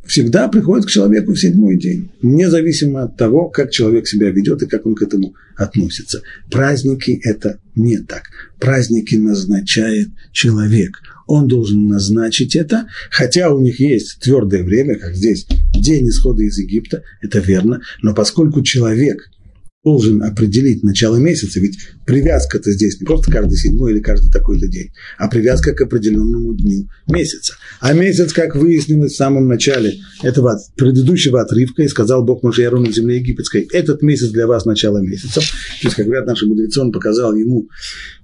[0.10, 4.65] всегда приходит к человеку в седьмой день, независимо от того, как человек себя ведет и
[4.65, 6.22] как он к этому относится.
[6.50, 8.24] Праздники– это не так.
[8.60, 10.98] Праздники назначает человек.
[11.28, 15.45] Он должен назначить это, хотя у них есть твердое время, как здесь,
[15.76, 19.30] день исхода из Египта, это верно, но поскольку человек–
[19.83, 24.89] должен определить начало месяца, ведь привязка-то здесь не просто каждый седьмой или каждый такой-то день,
[25.17, 27.53] а привязка к определенному дню месяца.
[27.79, 32.87] А месяц, как выяснилось в самом начале этого предыдущего отрывка, и сказал Бог Моше Ярону
[32.87, 35.39] в земле египетской, этот месяц для вас начало месяца.
[35.39, 37.69] То есть, как говорят наши мудрецы, он показал ему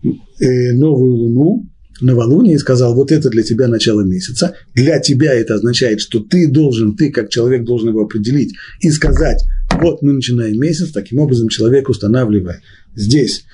[0.04, 1.70] э, новую луну,
[2.02, 4.56] новолуние и сказал, вот это для тебя начало месяца.
[4.74, 9.42] Для тебя это означает, что ты должен, ты как человек должен его определить и сказать,
[9.82, 12.62] вот мы начинаем месяц, таким образом человек устанавливая
[12.96, 13.46] здесь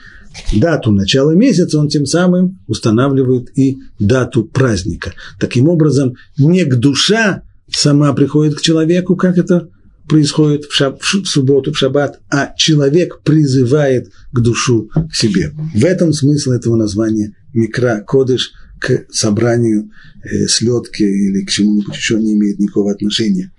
[0.53, 5.13] дату начала месяца, он тем самым устанавливает и дату праздника.
[5.39, 9.69] Таким образом, не к душа сама приходит к человеку, как это
[10.07, 15.53] происходит в, шаб, в субботу, в шаббат, а человек призывает к душу к себе.
[15.73, 19.91] В этом смысл этого названия микро кодыш к собранию
[20.23, 23.51] э, слетки или к чему-нибудь еще не имеет никакого отношения.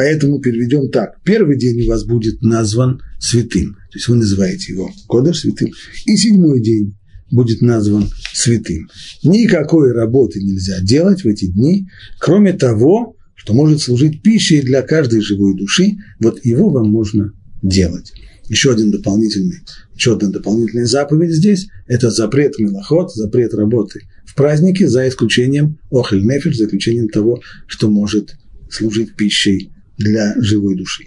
[0.00, 1.22] Поэтому переведем так.
[1.24, 3.74] Первый день у вас будет назван святым.
[3.74, 5.72] То есть вы называете его Кодыш святым.
[6.06, 6.96] И седьмой день
[7.30, 8.88] будет назван святым.
[9.22, 11.86] Никакой работы нельзя делать в эти дни,
[12.18, 15.98] кроме того, что может служить пищей для каждой живой души.
[16.18, 18.10] Вот его вам можно делать.
[18.48, 19.58] Еще один дополнительный,
[19.94, 26.24] еще одна дополнительная заповедь здесь– это запрет мелоход, запрет работы в празднике, за исключением охель
[26.24, 28.36] нефиш, за исключением того, что может
[28.70, 31.04] служить пищей для живой души.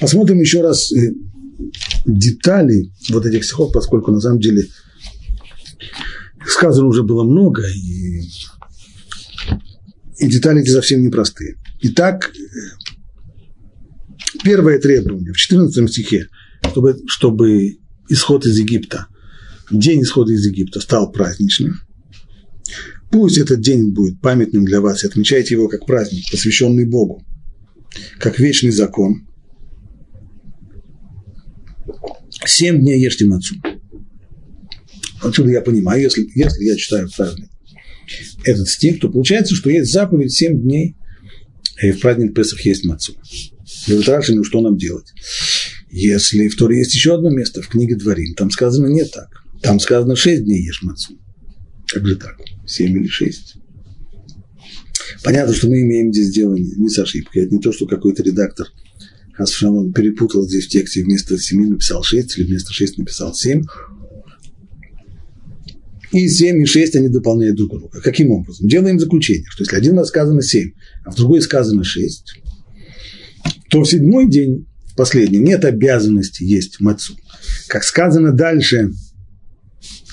[0.00, 1.12] Посмотрим еще раз э,
[2.06, 4.66] детали вот этих стихов, поскольку на самом деле
[6.46, 8.22] сказано уже было много, и,
[10.18, 11.56] и детали эти совсем непростые.
[11.82, 12.32] Итак,
[14.42, 16.28] первое требование в 14 стихе,
[16.70, 17.76] чтобы, чтобы
[18.08, 19.06] исход из Египта–
[19.70, 21.80] день исхода из Египта стал праздничным.
[23.10, 27.24] Пусть этот день будет памятным для вас, и отмечайте его как праздник, посвященный Богу,
[28.18, 29.26] как вечный закон.
[32.46, 33.56] Семь дней ешьте мацу.
[35.22, 37.48] Отсюда я понимаю, если, если я читаю правильно
[38.44, 40.96] этот стих, то получается, что есть заповедь семь дней,
[41.82, 43.14] и в праздник Песах есть мацу.
[43.86, 45.12] Левитараши, ну что нам делать?
[45.90, 49.39] Если в Торе есть еще одно место, в книге Дворим, там сказано не так.
[49.62, 51.18] Там сказано шесть дней ешь мацу.
[51.86, 52.36] Как же так?
[52.66, 53.56] Семь или шесть?
[55.22, 57.44] Понятно, что мы имеем здесь дело не, с ошибкой.
[57.44, 58.68] Это не то, что какой-то редактор
[59.34, 63.64] Хасшалон перепутал здесь в тексте, вместо семи написал шесть, или вместо шесть написал семь.
[66.12, 68.00] И семь и шесть они дополняют друг друга.
[68.00, 68.66] Каким образом?
[68.66, 70.72] Делаем заключение, что если один раз сказано семь,
[71.04, 72.40] а в другой сказано шесть,
[73.68, 77.16] то в седьмой день, в последнем, нет обязанности есть мацу.
[77.68, 78.92] Как сказано дальше–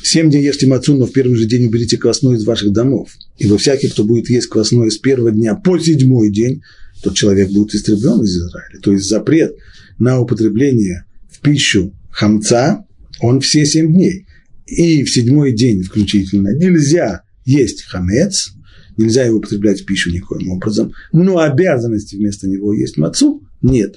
[0.04, 3.10] Семь дней ешьте мацу, но в первый же день уберите квасное из ваших домов.
[3.38, 6.62] Ибо всякий, кто будет есть квасное с первого дня по седьмой день,
[7.04, 8.80] тот человек будет истреблен из Израиля.
[8.82, 9.56] То есть запрет
[10.00, 12.86] на употребление в пищу хамца,
[13.20, 14.26] он все семь дней.
[14.66, 18.52] И в седьмой день включительно нельзя есть хамец,
[18.98, 23.96] нельзя его употреблять в пищу никоим образом, но обязанности вместо него есть мацу нет.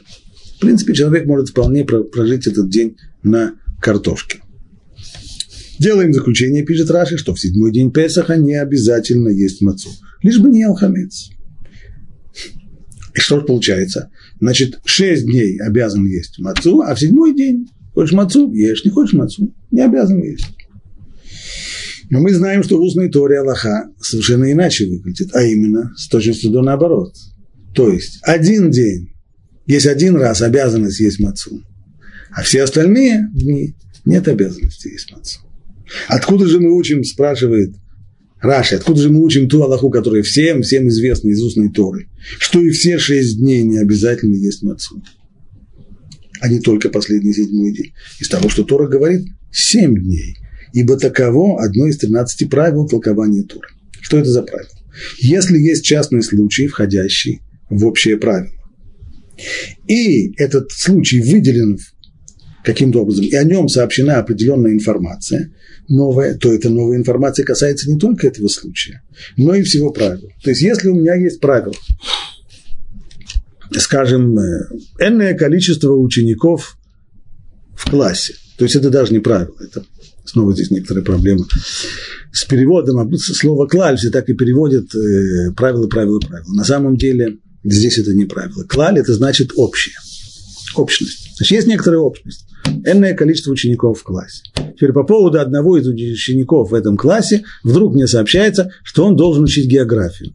[0.57, 4.41] В принципе, человек может вполне прожить этот день на картошке.
[5.81, 9.89] Делаем заключение, пишет Раши, что в седьмой день Песаха не обязательно есть мацу,
[10.23, 11.31] лишь бы не ел хамец.
[13.15, 14.11] И что же получается?
[14.41, 19.15] Значит, шесть дней обязан есть мацу, а в седьмой день хочешь мацу, ешь, не хочешь
[19.15, 20.45] мацу, не обязан есть.
[22.11, 26.51] Но мы знаем, что в устной Торе Аллаха совершенно иначе выглядит, а именно с точностью
[26.51, 27.15] до наоборот.
[27.75, 29.15] То есть один день,
[29.67, 31.63] есть один раз обязанность есть мацу,
[32.33, 35.41] а все остальные дни нет обязанности есть мацу.
[36.09, 37.75] Откуда же мы учим, спрашивает
[38.41, 42.61] Раши, откуда же мы учим ту Аллаху, которая всем, всем известна из устной Торы, что
[42.61, 45.03] и все шесть дней не обязательно есть мацу,
[46.41, 47.93] а не только последний седьмой день.
[48.19, 50.37] Из того, что Тора говорит, семь дней,
[50.73, 53.69] ибо таково одно из тринадцати правил толкования Торы.
[54.01, 54.71] Что это за правило?
[55.19, 58.53] Если есть частный случай, входящий в общее правило,
[59.87, 61.79] и этот случай выделен
[62.65, 65.53] каким-то образом, и о нем сообщена определенная информация,
[65.89, 69.03] новая, то эта новая информация касается не только этого случая,
[69.37, 70.31] но и всего правила.
[70.43, 71.75] То есть, если у меня есть правило,
[73.79, 74.69] скажем, э,
[75.01, 76.77] энное количество учеников
[77.75, 79.85] в классе, то есть это даже не правило, это
[80.25, 81.47] снова здесь некоторые проблемы
[82.33, 86.53] с переводом, слово «клаль» все так и переводят э, правило, правило, правило.
[86.53, 88.65] На самом деле здесь это не правило.
[88.65, 89.97] «Клаль»– это значит общее,
[90.77, 91.30] общность.
[91.41, 92.45] Значит, есть некоторая общность
[92.85, 94.43] энное количество учеников в классе.
[94.77, 99.45] Теперь по поводу одного из учеников в этом классе вдруг мне сообщается, что он должен
[99.45, 100.35] учить географию.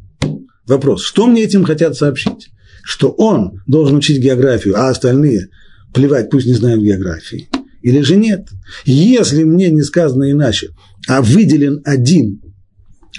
[0.66, 2.50] Вопрос, что мне этим хотят сообщить?
[2.84, 5.50] Что он должен учить географию, а остальные
[5.94, 7.50] плевать, пусть не знают географии.
[7.84, 8.48] Или же нет?
[8.86, 10.70] Если мне не сказано иначе,
[11.08, 12.42] а выделен один,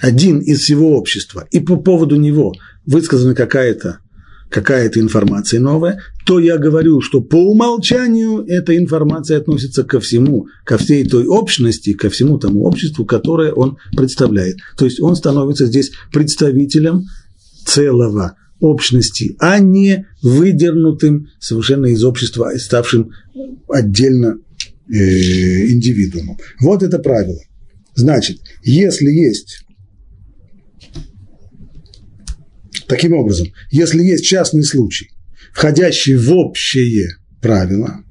[0.02, 2.52] один из всего общества, и по поводу него
[2.84, 4.00] высказана какая-то
[4.50, 10.78] какая-то информация новая, то я говорю, что по умолчанию эта информация относится ко всему, ко
[10.78, 14.56] всей той общности, ко всему тому обществу, которое он представляет.
[14.76, 17.04] То есть он становится здесь представителем
[17.64, 23.10] целого общности, а не выдернутым совершенно из общества, ставшим
[23.68, 24.38] отдельно
[24.88, 26.38] э, индивидуумом.
[26.60, 27.40] Вот это правило.
[27.94, 29.65] Значит, если есть
[32.88, 35.10] Таким образом, если есть частный случай,
[35.52, 38.04] входящий в общее правило,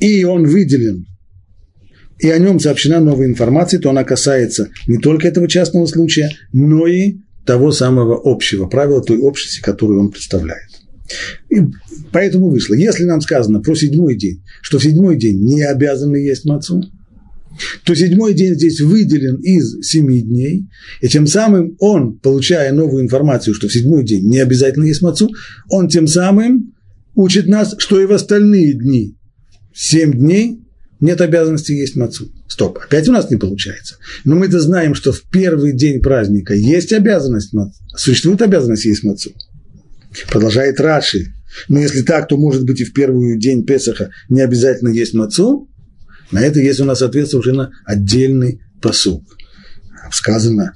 [0.00, 1.06] и он выделен,
[2.18, 6.86] и о нем сообщена новая информация, то она касается не только этого частного случая, но
[6.86, 10.68] и того самого общего правила, той общности, которую он представляет.
[11.48, 11.56] И
[12.12, 12.74] поэтому вышло.
[12.74, 16.82] Если нам сказано про седьмой день, что в седьмой день не обязаны есть мацу,
[17.84, 20.68] то седьмой день здесь выделен из семи дней,
[21.00, 25.30] и тем самым он, получая новую информацию, что в седьмой день не обязательно есть мацу,
[25.68, 26.74] он тем самым
[27.14, 29.16] учит нас, что и в остальные дни,
[29.74, 30.60] семь дней,
[31.00, 32.32] нет обязанности есть мацу.
[32.48, 33.96] Стоп, опять у нас не получается.
[34.24, 37.52] Но мы-то знаем, что в первый день праздника есть обязанность,
[37.96, 39.32] существует обязанность есть мацу.
[40.28, 41.32] Продолжает Раши.
[41.68, 45.68] Но если так, то может быть и в первый день Песаха не обязательно есть мацу,
[46.30, 49.24] на это есть у нас соответственно отдельный посуд.
[50.10, 50.74] Сказано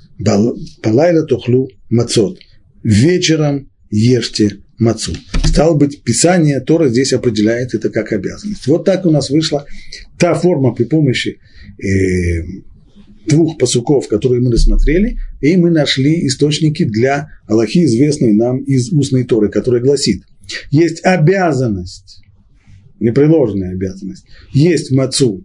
[0.82, 2.38] «Палайла тухлу мацот»–
[2.82, 5.12] «Вечером ешьте мацу».
[5.44, 8.66] Стало быть, Писание Тора здесь определяет это как обязанность.
[8.66, 9.66] Вот так у нас вышла
[10.18, 11.38] та форма при помощи
[11.78, 12.42] э,
[13.26, 19.24] двух посуков, которые мы рассмотрели, и мы нашли источники для Аллахи, известной нам из устной
[19.24, 20.22] Торы, которая гласит,
[20.70, 22.22] есть обязанность
[23.02, 25.44] непреложная обязанность, есть мацу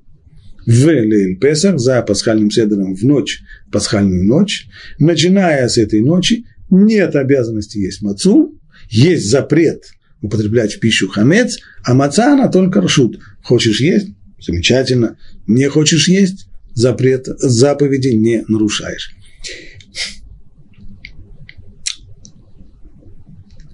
[0.66, 3.42] в Лейль Песах за пасхальным седром в ночь,
[3.72, 4.68] пасхальную ночь,
[5.00, 9.84] начиная с этой ночи, нет обязанности есть мацу, есть запрет
[10.22, 13.20] употреблять в пищу хамец, а маца она только ршут.
[13.44, 14.10] Хочешь есть?
[14.40, 15.18] Замечательно.
[15.48, 16.48] Не хочешь есть?
[16.74, 19.16] Запрет, заповеди не нарушаешь.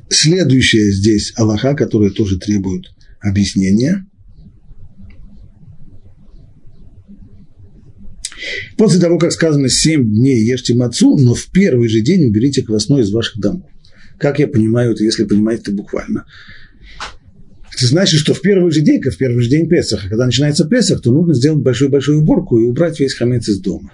[0.09, 2.92] Следующая здесь Аллаха, которая тоже требует
[3.23, 4.05] объяснение.
[8.77, 13.01] После того, как сказано семь дней ешьте мацу, но в первый же день уберите квасной
[13.01, 13.69] из ваших домов.
[14.19, 16.25] Как я понимаю это, если понимаете это буквально?
[17.75, 20.67] Это значит, что в первый же день, как в первый же день Песаха, когда начинается
[20.67, 23.91] Песах, то нужно сделать большую-большую уборку и убрать весь хамец из дома.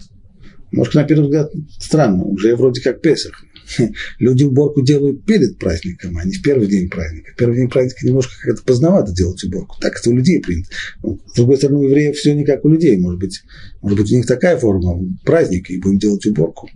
[0.72, 3.44] Может, на первый взгляд странно, уже вроде как Песах.
[4.20, 7.32] Люди уборку делают перед праздником, а не в первый день праздника.
[7.38, 9.78] Первый день праздника немножко как-то поздновато делать уборку.
[9.80, 10.70] Так это у людей принято.
[11.04, 12.98] Ну, с другой стороны, у евреев все не как у людей.
[12.98, 13.44] Может быть,
[13.82, 16.70] может быть, у них такая форма праздника, и будем делать уборку.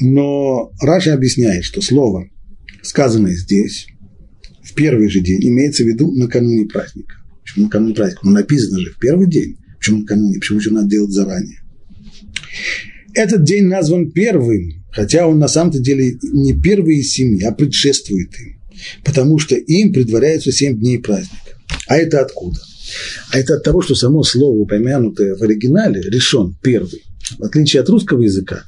[0.00, 2.28] Но Раша объясняет, что слово,
[2.82, 3.88] сказанное здесь,
[4.62, 7.16] в первый же день, имеется в виду накануне праздника.
[7.42, 8.20] Почему накануне праздника?
[8.24, 9.56] Ну, написано же в первый день.
[9.78, 10.38] Почему накануне?
[10.38, 11.60] Почему же надо делать заранее?
[13.14, 18.30] Этот день назван первым, хотя он на самом-то деле не первый из семи, а предшествует
[18.40, 18.60] им,
[19.04, 21.36] потому что им предваряется семь дней праздника.
[21.86, 22.60] А это откуда?
[23.32, 27.02] А это от того, что само слово, упомянутое в оригинале, решен первый.
[27.38, 28.64] В отличие от русского языка,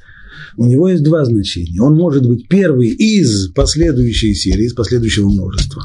[0.55, 1.81] у него есть два значения.
[1.81, 5.83] Он может быть первый из последующей серии, из последующего множества.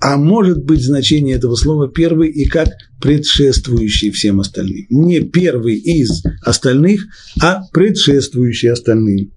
[0.00, 2.68] А может быть значение этого слова первый и как
[3.04, 4.86] предшествующий всем остальным.
[4.88, 7.02] Не первый из остальных,
[7.38, 9.30] а предшествующий остальным.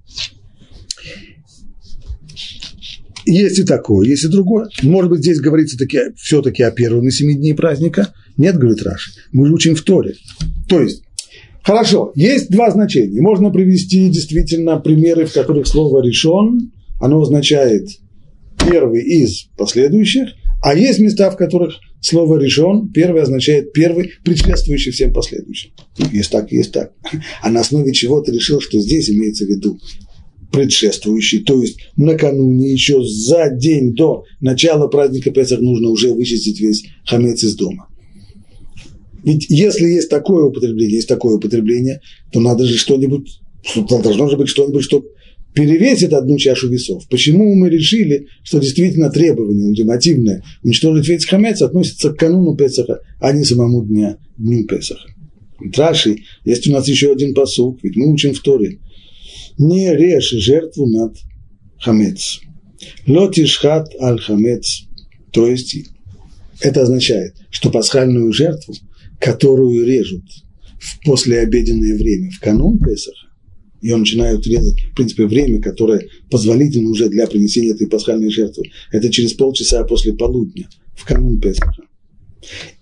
[3.26, 4.70] Есть и такое, есть и другое.
[4.84, 8.14] Может быть, здесь говорится таки, все-таки о первом на семи дней праздника.
[8.38, 10.16] Нет, говорит Раши, мы учим в Торе.
[10.70, 11.04] То есть,
[11.62, 13.20] хорошо, есть два значения.
[13.20, 17.90] Можно привести действительно примеры, в которых слово «решен», оно означает
[18.66, 20.30] первый из последующих,
[20.64, 21.76] а есть места, в которых
[22.08, 25.72] слово решен, первый означает первый, предшествующий всем последующим.
[26.12, 26.94] Есть так, есть так.
[27.42, 29.80] А на основе чего ты решил, что здесь имеется в виду
[30.52, 36.86] предшествующий, то есть накануне, еще за день до начала праздника Песах нужно уже вычистить весь
[37.06, 37.90] хамец из дома.
[39.24, 42.00] Ведь если есть такое употребление, есть такое употребление,
[42.32, 43.42] то надо же что-нибудь,
[43.90, 45.04] должно же быть что-нибудь, что
[45.58, 47.08] перевесит одну чашу весов.
[47.10, 53.32] Почему мы решили, что действительно требование ультимативное уничтожить весь хамец относится к кануну Песаха, а
[53.32, 55.10] не самому дня, дню Песаха?
[55.76, 58.78] Раши, есть у нас еще один посук, ведь мы учим в Торе.
[59.58, 61.18] Не режь жертву над
[61.80, 62.40] хамец.
[63.08, 64.84] Лотишхат аль хамец.
[65.32, 65.76] То есть
[66.62, 68.76] это означает, что пасхальную жертву,
[69.20, 70.26] которую режут
[70.80, 73.27] в послеобеденное время, в канун Песаха,
[73.82, 78.64] ее начинают резать, в принципе, время, которое позволительно уже для принесения этой пасхальной жертвы.
[78.92, 81.84] Это через полчаса после полудня, в канун Песаха.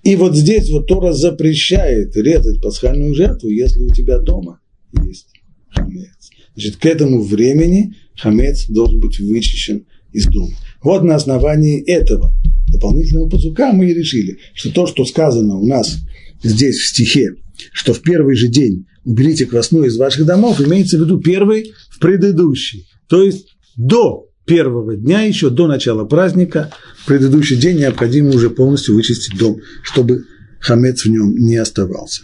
[0.04, 4.60] И вот здесь вот Тора запрещает резать пасхальную жертву, если у тебя дома
[5.04, 5.28] есть
[5.70, 6.30] хамец.
[6.56, 10.56] Значит, к этому времени хамец должен быть вычищен из дома.
[10.82, 12.34] Вот на основании этого
[12.72, 15.98] дополнительного пацука мы и решили, что то, что сказано у нас
[16.44, 17.36] здесь в стихе,
[17.74, 22.00] что в первый же день уберите квасную из ваших домов, имеется в виду первый в
[22.00, 22.88] предыдущий.
[23.08, 26.74] То есть до первого дня, еще до начала праздника,
[27.06, 30.26] предыдущий день необходимо уже полностью вычистить дом, чтобы
[30.60, 32.24] хамец в нем не оставался.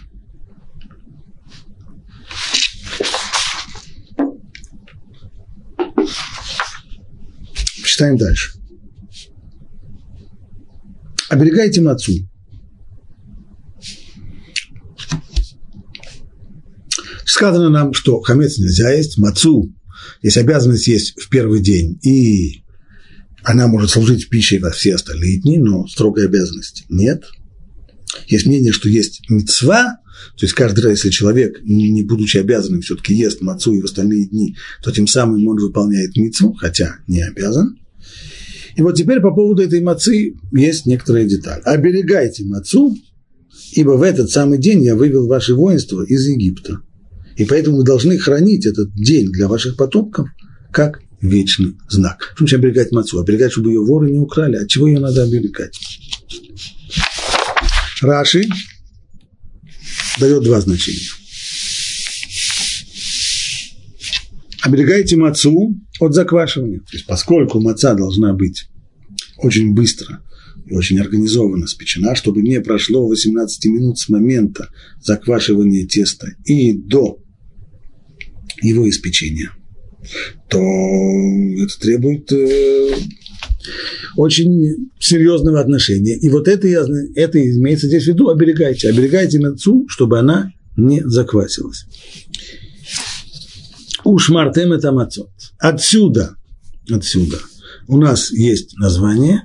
[7.83, 8.53] Читаем дальше.
[11.29, 12.30] Оберегайте мацу.
[17.31, 19.73] Сказано нам, что хамец нельзя есть, мацу
[20.21, 22.65] есть обязанность есть в первый день, и
[23.41, 27.23] она может служить пищей во все остальные дни, но строгой обязанности нет.
[28.27, 29.99] Есть мнение, что есть мецва,
[30.35, 34.27] то есть каждый раз, если человек, не будучи обязанным, все-таки ест мацу и в остальные
[34.27, 37.79] дни, то тем самым он выполняет мецву, хотя не обязан.
[38.75, 41.61] И вот теперь по поводу этой мацы есть некоторые детали.
[41.63, 42.93] Оберегайте мацу,
[43.71, 46.81] ибо в этот самый день я вывел ваше воинство из Египта.
[47.35, 50.27] И поэтому вы должны хранить этот день для ваших потомков
[50.71, 52.33] как вечный знак.
[52.35, 53.19] Что значит оберегать мацу?
[53.19, 54.55] Оберегать, чтобы ее воры не украли.
[54.55, 55.77] От чего ее надо оберегать?
[58.01, 58.43] Раши
[60.19, 61.09] дает два значения.
[64.63, 66.79] Оберегайте мацу от заквашивания.
[66.79, 68.67] То есть, поскольку маца должна быть
[69.37, 70.21] очень быстро
[70.65, 74.69] и очень организованно спечена, чтобы не прошло 18 минут с момента
[75.01, 77.20] заквашивания теста и до
[78.61, 79.51] его испечения,
[80.49, 82.95] то это требует э,
[84.15, 86.17] очень серьезного отношения.
[86.17, 86.67] И вот это,
[87.15, 88.89] это имеется здесь в виду, оберегайте.
[88.89, 91.85] Оберегайте мецу, чтобы она не заквасилась.
[94.03, 95.29] Ушмартем это мацот.
[95.59, 96.35] Отсюда,
[96.89, 97.37] отсюда
[97.87, 99.43] у нас есть название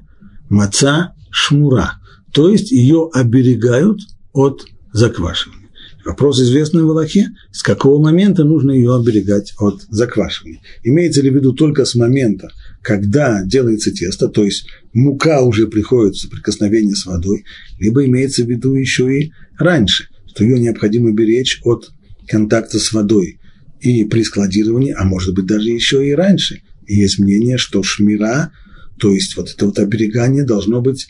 [0.49, 1.99] маца шмура,
[2.33, 4.01] то есть ее оберегают
[4.33, 5.66] от заквашивания.
[6.07, 10.61] Вопрос известный в Аллахе, с какого момента нужно ее оберегать от заквашивания.
[10.85, 12.49] Имеется ли в виду только с момента,
[12.81, 17.45] когда делается тесто, то есть мука уже приходит в соприкосновение с водой,
[17.81, 21.91] либо имеется в виду еще и раньше, что ее необходимо беречь от
[22.29, 23.41] контакта с водой
[23.81, 26.61] и при складировании, а может быть даже еще и раньше.
[26.87, 28.53] И есть мнение, что шмира,
[29.01, 31.09] то есть вот это вот оберегание должно быть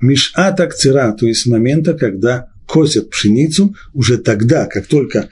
[0.00, 5.28] мишата кцера, то есть с момента, когда косят пшеницу, уже тогда, как только,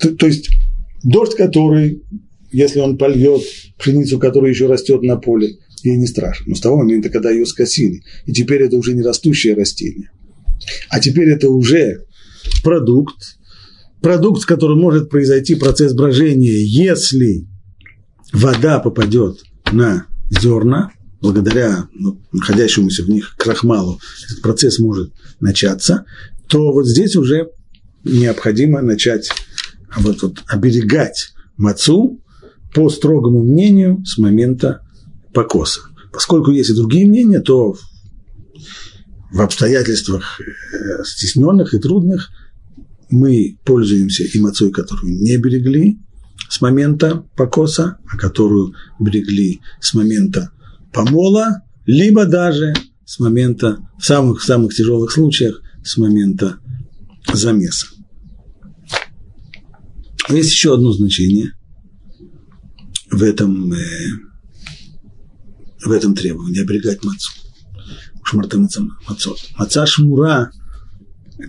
[0.00, 0.50] то, то есть
[1.02, 2.02] дождь, который,
[2.52, 3.42] если он польет
[3.78, 6.46] пшеницу, которая еще растет на поле, ей не страшно.
[6.48, 10.10] Но с того момента, когда ее скосили, и теперь это уже не растущее растение,
[10.88, 12.04] а теперь это уже
[12.62, 13.38] продукт,
[14.00, 17.46] продукт, с которым может произойти процесс брожения, если
[18.32, 19.38] вода попадет
[19.72, 26.04] на зерна, благодаря ну, находящемуся в них крахмалу, этот процесс может начаться,
[26.50, 27.50] то вот здесь уже
[28.04, 29.30] необходимо начать
[29.96, 32.20] вот, вот, оберегать мацу
[32.74, 34.82] по строгому мнению с момента
[35.32, 35.80] покоса.
[36.12, 37.76] Поскольку есть и другие мнения, то
[39.32, 42.30] в обстоятельствах э, стесненных и трудных
[43.10, 46.00] мы пользуемся и мацой, которую не берегли
[46.48, 50.50] с момента покоса, а которую берегли с момента
[50.92, 52.74] помола, либо даже
[53.04, 56.58] с момента, в самых-самых тяжелых случаях, с момента
[57.32, 57.86] замеса.
[60.28, 61.52] Есть еще одно значение
[63.10, 63.78] в этом, э,
[65.84, 67.32] в этом требовании, оберегать мацу.
[68.22, 68.68] Шмартем
[69.08, 69.38] мацот.
[69.56, 70.52] Маца шмура,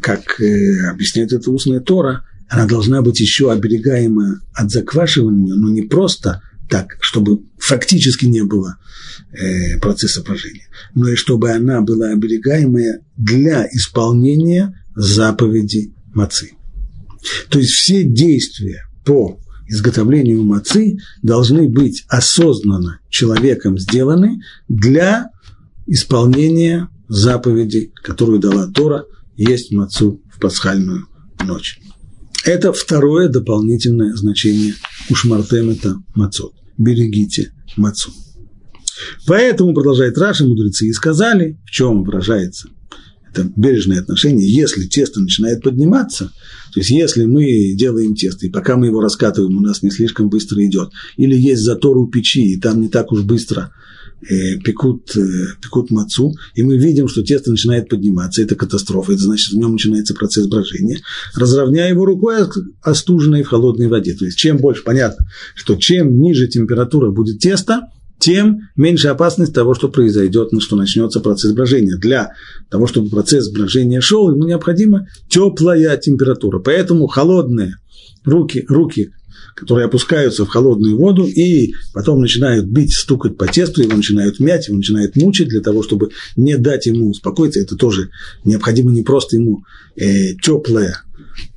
[0.01, 5.83] как э, объясняет это устная Тора, она должна быть еще оберегаема от заквашивания, но не
[5.83, 6.41] просто
[6.71, 8.77] так, чтобы фактически не было
[9.33, 16.51] э, процесса брожения, но и чтобы она была оберегаемая для исполнения заповеди мацы.
[17.49, 25.29] То есть все действия по изготовлению мацы должны быть осознанно человеком сделаны для
[25.87, 29.03] исполнения заповеди, которую дала Тора,
[29.35, 31.05] есть мацу в пасхальную
[31.43, 31.81] ночь.
[32.45, 34.73] Это второе дополнительное значение
[35.09, 36.53] ушмартем это мацот.
[36.81, 38.11] Берегите мацу.
[39.27, 42.69] Поэтому, продолжает Раша, мудрецы и сказали, в чем выражается
[43.31, 46.31] это бережное отношение, если тесто начинает подниматься,
[46.73, 50.29] то есть если мы делаем тесто, и пока мы его раскатываем, у нас не слишком
[50.29, 53.71] быстро идет, или есть затор у печи, и там не так уж быстро
[54.63, 55.21] пекут, э,
[55.61, 59.73] пекут мацу, и мы видим, что тесто начинает подниматься, это катастрофа, это значит, в нем
[59.73, 60.99] начинается процесс брожения,
[61.35, 62.37] разровняя его рукой
[62.81, 64.13] остуженной в холодной воде.
[64.13, 67.87] То есть чем больше, понятно, что чем ниже температура будет теста,
[68.19, 71.97] тем меньше опасность того, что произойдет, что начнется процесс брожения.
[71.97, 72.33] Для
[72.69, 76.59] того, чтобы процесс брожения шел, ему необходима теплая температура.
[76.59, 77.77] Поэтому холодные
[78.23, 79.11] руки, руки
[79.55, 84.67] которые опускаются в холодную воду и потом начинают бить, стукать по тесту, его начинают мять,
[84.67, 87.59] его начинают мучить для того, чтобы не дать ему успокоиться.
[87.59, 88.09] Это тоже
[88.45, 89.63] необходимо не просто ему
[89.95, 91.03] э, теплая,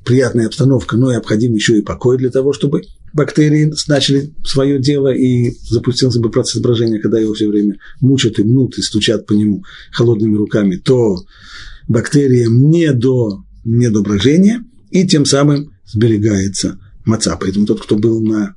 [0.03, 2.83] приятная обстановка, но необходим еще и покой для того, чтобы
[3.13, 8.43] бактерии начали свое дело и запустился бы процесс брожения, когда его все время мучат и
[8.43, 11.23] мнут и стучат по нему холодными руками, то
[11.87, 17.37] бактериям не до, не до брожения, и тем самым сберегается маца.
[17.39, 18.55] Поэтому тот, кто был на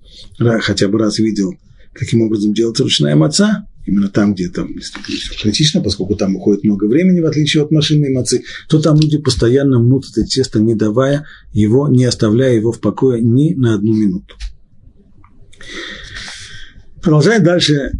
[0.60, 1.54] хотя бы раз видел,
[1.92, 6.64] каким образом делается ручная маца, именно там, где там действительно все критично, поскольку там уходит
[6.64, 10.74] много времени, в отличие от машинной мацы, то там люди постоянно мнут это тесто, не
[10.74, 14.34] давая его, не оставляя его в покое ни на одну минуту.
[17.02, 17.92] Продолжает дальше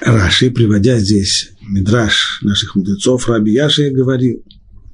[0.00, 4.44] Раши, приводя здесь мидраж наших мудрецов, Раби Яши говорил,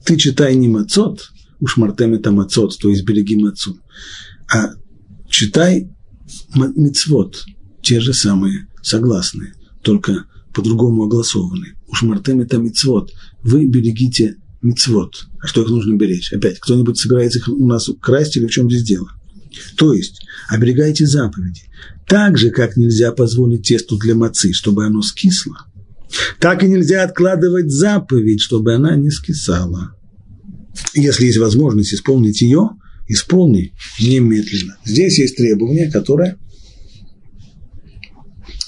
[0.05, 1.31] ты читай не мацот,
[1.61, 3.79] уж мартем это мацот, то есть береги мацу,
[4.53, 4.75] а
[5.35, 5.91] читай
[6.55, 7.45] мицвод,
[7.83, 11.75] те же самые, согласные, только по-другому огласованы.
[11.89, 13.13] Уж мартем это мицвод,
[13.43, 15.27] вы берегите мицвод.
[15.43, 16.33] А что их нужно беречь?
[16.33, 19.11] Опять, кто-нибудь собирается их у нас красть или в чем здесь дело?
[19.77, 21.63] То есть, оберегайте заповеди.
[22.07, 25.67] Так же, как нельзя позволить тесту для мацы, чтобы оно скисло,
[26.39, 29.97] так и нельзя откладывать заповедь, чтобы она не скисала.
[30.95, 32.71] Если есть возможность исполнить ее,
[33.09, 34.79] исполни немедленно.
[34.85, 36.39] Здесь есть требование, которое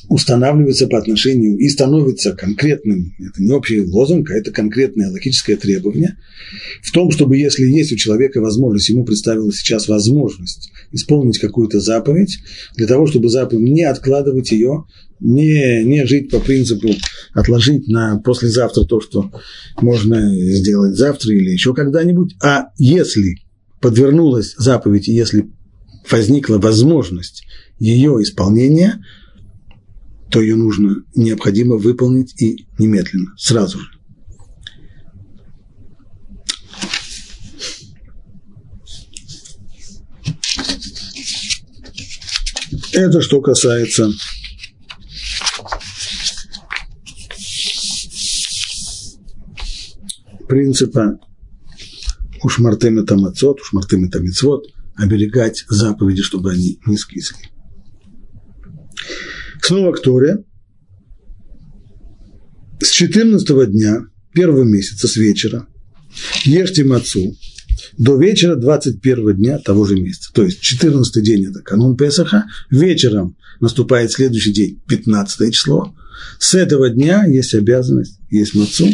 [0.09, 6.17] устанавливается по отношению и становится конкретным, это не общий лозунг, а это конкретное логическое требование,
[6.83, 12.39] в том, чтобы если есть у человека возможность, ему представилась сейчас возможность исполнить какую-то заповедь,
[12.77, 14.85] для того, чтобы заповедь не откладывать ее,
[15.19, 16.89] не, не жить по принципу
[17.33, 19.33] отложить на послезавтра то, что
[19.81, 23.37] можно сделать завтра или еще когда-нибудь, а если
[23.81, 25.51] подвернулась заповедь, если
[26.11, 27.47] возникла возможность
[27.79, 29.05] ее исполнения–
[30.31, 33.87] то ее нужно, необходимо выполнить и немедленно, сразу же.
[42.93, 44.11] Это что касается
[50.49, 51.19] принципа
[52.47, 57.51] ушмартем это мацот, ушмартем это мицвод, оберегать заповеди, чтобы они не скисли.
[59.61, 60.45] Снова к Торе.
[62.81, 65.67] С 14 дня первого месяца, с вечера,
[66.45, 67.35] ешьте мацу
[67.99, 70.31] до вечера 21 дня того же месяца.
[70.33, 75.95] То есть 14 день– это канун Песаха, вечером наступает следующий день, 15 число.
[76.39, 78.89] С этого дня есть обязанность есть мацу.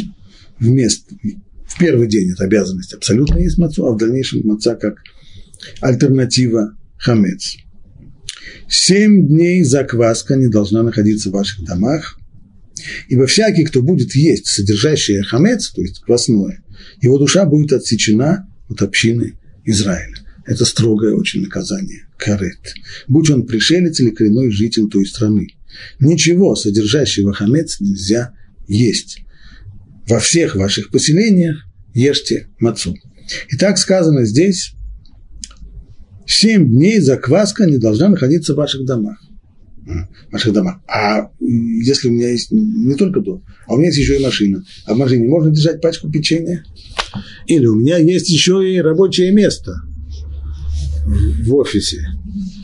[0.59, 1.13] Вместо,
[1.73, 4.99] в первый день это обязанность абсолютно есть мацу, а в дальнейшем маца как
[5.81, 7.57] альтернатива хамец.
[8.69, 12.19] Семь дней закваска не должна находиться в ваших домах,
[13.07, 16.63] ибо всякий, кто будет есть содержащее хамец, то есть квасное,
[17.01, 20.17] его душа будет отсечена от общины Израиля.
[20.45, 22.73] Это строгое очень наказание, карет.
[23.07, 25.47] Будь он пришелец или коренной житель той страны.
[25.99, 28.33] Ничего, содержащего хамец, нельзя
[28.67, 29.23] есть.
[30.07, 32.95] Во всех ваших поселениях ешьте мацу.
[33.49, 34.73] И так сказано здесь,
[36.25, 39.17] Семь дней закваска не должна находиться в ваших домах.
[39.85, 40.77] в ваших домах.
[40.87, 44.63] А если у меня есть не только дом, а у меня есть еще и машина,
[44.85, 46.63] а в машине можно держать пачку печенья?
[47.47, 49.73] Или у меня есть еще и рабочее место
[51.05, 52.07] в офисе.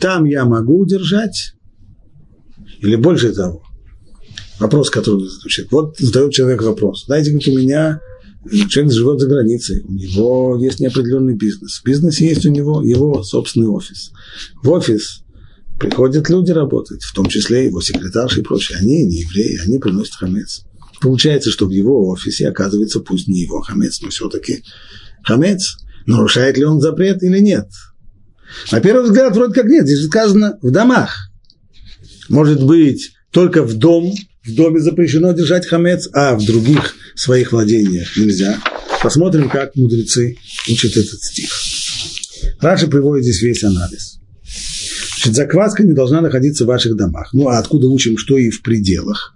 [0.00, 1.54] Там я могу держать,
[2.80, 3.62] или больше того.
[4.60, 5.72] Вопрос, который звучит.
[5.72, 7.06] Вот задает человек вопрос.
[7.06, 8.00] Знаете, как у меня
[8.68, 11.80] человек живет за границей, у него есть неопределенный бизнес.
[11.80, 14.12] В бизнесе есть у него его собственный офис.
[14.62, 15.22] В офис
[15.78, 18.78] приходят люди работать, в том числе его секретарши и прочие.
[18.78, 20.62] Они не евреи, они приносят хамец.
[21.00, 24.62] Получается, что в его офисе оказывается пусть не его хамец, но все-таки
[25.24, 25.78] хамец.
[26.04, 27.68] Нарушает ли он запрет или нет?
[28.70, 29.86] На первый взгляд, вроде как нет.
[29.86, 31.16] Здесь сказано в домах.
[32.28, 34.12] Может быть, только в дом,
[34.44, 38.58] в доме запрещено держать хамец, а в других своих владениях нельзя.
[39.02, 40.36] Посмотрим, как мудрецы
[40.68, 41.50] учат этот стих.
[42.60, 44.20] Раши приводит здесь весь анализ.
[45.16, 47.32] Значит, закваска не должна находиться в ваших домах.
[47.32, 49.34] Ну, а откуда учим, что и в пределах?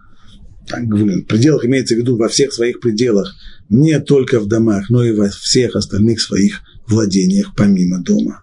[0.66, 3.34] Так, в пределах имеется в виду во всех своих пределах,
[3.68, 8.42] не только в домах, но и во всех остальных своих владениях, помимо дома.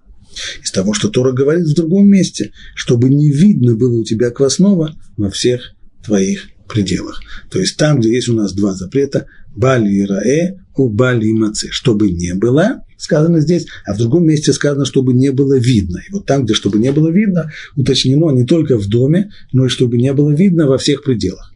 [0.63, 4.95] Из того, что Тора говорит в другом месте, чтобы не видно было у тебя квасного
[5.17, 7.21] во всех твоих пределах.
[7.49, 12.09] То есть там, где есть у нас два запрета, Бали Раэ у Бали Маце, чтобы
[12.09, 16.01] не было, сказано здесь, а в другом месте сказано, чтобы не было видно.
[16.07, 19.69] И вот там, где чтобы не было видно, уточнено не только в доме, но и
[19.69, 21.53] чтобы не было видно во всех пределах.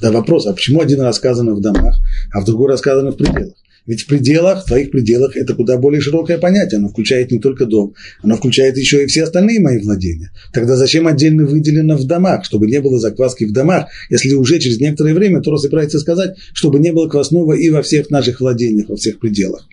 [0.00, 1.96] Да вопрос, а почему один раз сказано в домах,
[2.32, 3.54] а в другой раз сказано в пределах?
[3.88, 6.76] Ведь в пределах, в твоих пределах, это куда более широкое понятие.
[6.76, 10.30] Оно включает не только дом, оно включает еще и все остальные мои владения.
[10.52, 14.78] Тогда зачем отдельно выделено в домах, чтобы не было закваски в домах, если уже через
[14.78, 18.96] некоторое время Тора собирается сказать, чтобы не было квасного и во всех наших владениях, во
[18.96, 19.66] всех пределах.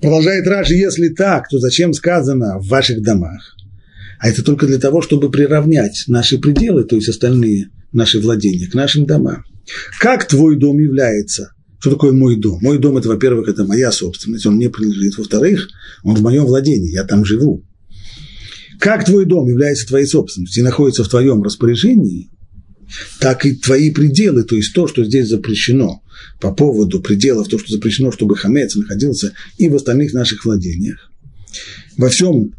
[0.00, 3.54] Продолжает Раши, если так, то зачем сказано в ваших домах?
[4.18, 8.74] А это только для того, чтобы приравнять наши пределы, то есть остальные наши владения, к
[8.74, 9.44] нашим домам.
[10.00, 12.58] Как твой дом является что такое мой дом?
[12.60, 15.16] Мой дом– это, во-первых, это моя собственность, он мне принадлежит.
[15.18, 15.68] Во-вторых,
[16.02, 17.64] он в моем владении, я там живу.
[18.80, 22.30] Как твой дом является твоей собственностью и находится в твоем распоряжении,
[23.20, 26.02] так и твои пределы, то есть то, что здесь запрещено
[26.40, 31.10] по поводу пределов, то, что запрещено, чтобы хамец находился и в остальных наших владениях.
[31.96, 32.54] Во всем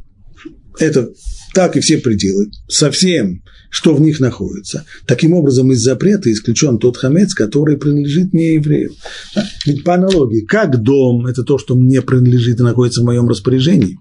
[0.77, 1.11] это
[1.53, 4.85] так и все пределы, совсем что в них находится.
[5.05, 8.93] Таким образом, из запрета исключен тот хамец, который принадлежит не еврею.
[9.65, 13.99] Ведь по аналогии, как дом– это то, что мне принадлежит и находится в моем распоряжении,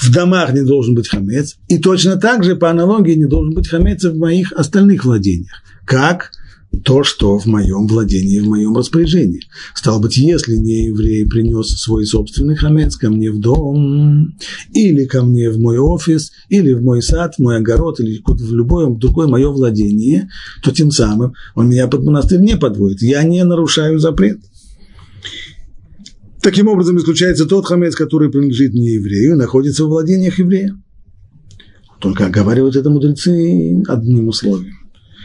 [0.00, 3.68] в домах не должен быть хамец, и точно так же по аналогии не должен быть
[3.68, 5.62] хамец в моих остальных владениях.
[5.86, 6.30] Как?
[6.76, 9.42] То, что в моем владении, в моем распоряжении.
[9.74, 14.36] Стало быть, если не еврей принес свой собственный хамец ко мне в дом,
[14.72, 18.52] или ко мне в мой офис, или в мой сад, в мой огород, или в
[18.52, 20.28] любое другое мое владение,
[20.62, 23.02] то тем самым он меня под монастырь не подводит.
[23.02, 24.40] Я не нарушаю запрет.
[26.42, 30.76] Таким образом, исключается тот хамец, который принадлежит не еврею, находится в владениях еврея.
[32.00, 34.83] Только оговаривают это мудрецы одним условием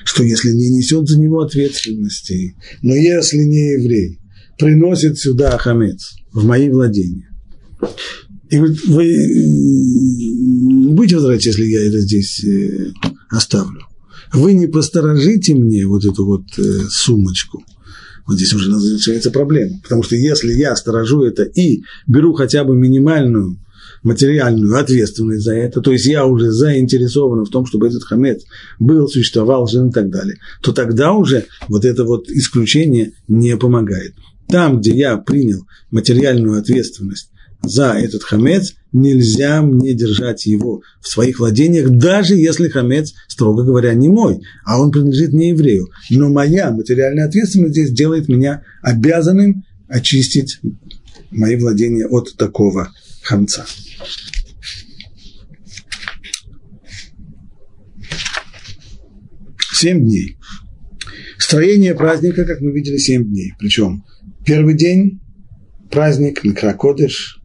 [0.10, 4.20] что если не несет за него ответственности, но если не еврей,
[4.58, 7.30] приносит сюда хамец в мои владения.
[8.50, 12.92] И говорит, вы не будете возвращать, если я это здесь э,
[13.30, 13.82] оставлю.
[14.34, 17.64] Вы не посторожите мне вот эту вот э, сумочку.
[18.30, 19.80] Вот здесь уже начинается проблема.
[19.82, 23.58] Потому что если я сторожу это и беру хотя бы минимальную
[24.04, 28.44] материальную ответственность за это, то есть я уже заинтересован в том, чтобы этот хамец
[28.78, 34.14] был, существовал, жил и так далее, то тогда уже вот это вот исключение не помогает.
[34.48, 37.32] Там, где я принял материальную ответственность
[37.62, 43.94] за этот хамец, нельзя мне держать его в своих владениях, даже если хамец, строго говоря,
[43.94, 45.90] не мой, а он принадлежит не еврею.
[46.10, 50.60] Но моя материальная ответственность здесь делает меня обязанным очистить
[51.32, 52.92] мои владения от такого
[53.24, 53.66] хамца.
[59.74, 60.38] Семь дней.
[61.38, 63.54] Строение праздника, как мы видели, семь дней.
[63.60, 64.04] Причем
[64.46, 65.22] первый день
[65.90, 67.39] праздник Микрокодыш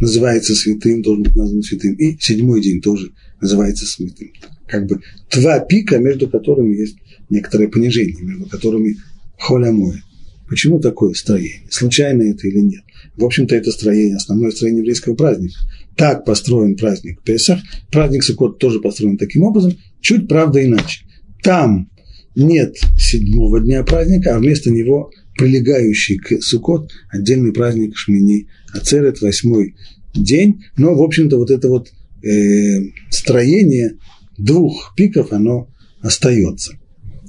[0.00, 1.94] называется святым, должен быть назван святым.
[1.94, 4.32] И седьмой день тоже называется святым.
[4.66, 5.00] Как бы
[5.32, 6.96] два пика, между которыми есть
[7.30, 8.96] некоторое понижение, между которыми
[9.38, 10.02] холя моет.
[10.48, 11.62] Почему такое строение?
[11.70, 12.82] Случайно это или нет?
[13.16, 15.58] В общем-то, это строение, основное строение еврейского праздника.
[15.96, 17.60] Так построен праздник Песах.
[17.90, 21.04] Праздник Суккот тоже построен таким образом, чуть, правда, иначе.
[21.42, 21.90] Там
[22.34, 29.76] нет седьмого дня праздника, а вместо него прилегающий к Суккот отдельный праздник Шмини Ацерет, восьмой
[30.12, 30.64] день.
[30.76, 33.96] Но, в общем-то, вот это вот э, строение
[34.36, 35.70] двух пиков оно
[36.00, 36.72] остается.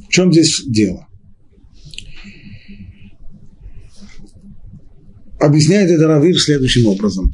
[0.07, 1.07] В чем здесь дело?
[5.39, 7.31] Объясняет это Равир следующим образом.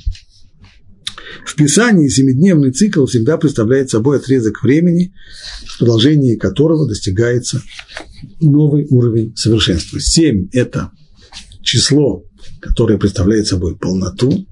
[1.45, 5.13] В Писании семидневный цикл всегда представляет собой отрезок времени,
[5.67, 7.61] в продолжении которого достигается
[8.41, 9.99] новый уровень совершенства.
[9.99, 10.91] Семь– это
[11.61, 12.25] число,
[12.61, 14.47] которое представляет собой полноту,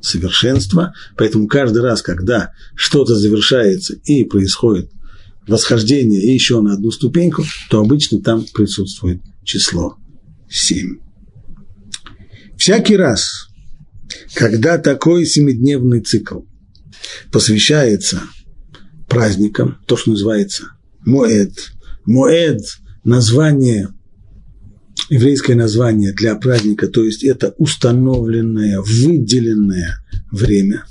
[0.00, 4.90] совершенство, поэтому каждый раз, когда что-то завершается и происходит
[5.46, 9.96] восхождение и еще на одну ступеньку, то обычно там присутствует число
[10.50, 10.96] семь.
[12.56, 13.48] Всякий раз,
[14.34, 16.40] когда такой семидневный цикл
[17.30, 18.22] посвящается
[19.08, 20.64] праздникам, то, что называется
[21.04, 21.52] Моэд,
[22.04, 22.62] Моэд–
[23.04, 23.88] название,
[25.08, 29.98] еврейское название для праздника, то есть это установленное, выделенное
[30.30, 30.84] время.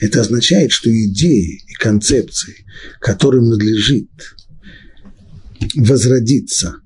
[0.00, 2.64] Это означает, что идеи и концепции,
[3.00, 4.08] которым надлежит
[5.74, 6.76] возродиться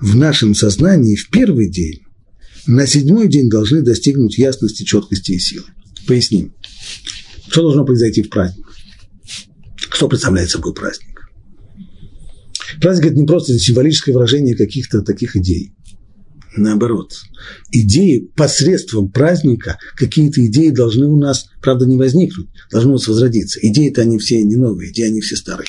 [0.00, 2.00] в нашем сознании в первый день,
[2.68, 5.64] на седьмой день должны достигнуть ясности, четкости и силы.
[6.06, 6.54] Поясним.
[7.48, 8.66] Что должно произойти в праздник?
[9.76, 11.30] Что представляет собой праздник?
[12.80, 15.72] Праздник– это не просто символическое выражение каких-то таких идей.
[16.56, 17.14] Наоборот.
[17.72, 23.60] Идеи посредством праздника, какие-то идеи должны у нас, правда, не возникнуть, должны у нас возродиться.
[23.62, 25.68] Идеи-то они все не новые, идеи они все старые.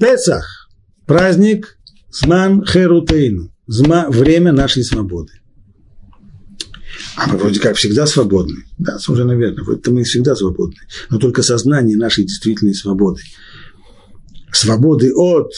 [0.00, 0.68] Песах–
[1.06, 1.78] праздник
[2.10, 5.32] Зман Херутейну, время нашей свободы.
[7.16, 8.64] А мы вроде как всегда свободны.
[8.78, 9.62] Да, совершенно верно.
[9.72, 10.76] Это мы всегда свободны.
[11.10, 13.22] Но только сознание нашей действительной свободы.
[14.52, 15.52] Свободы от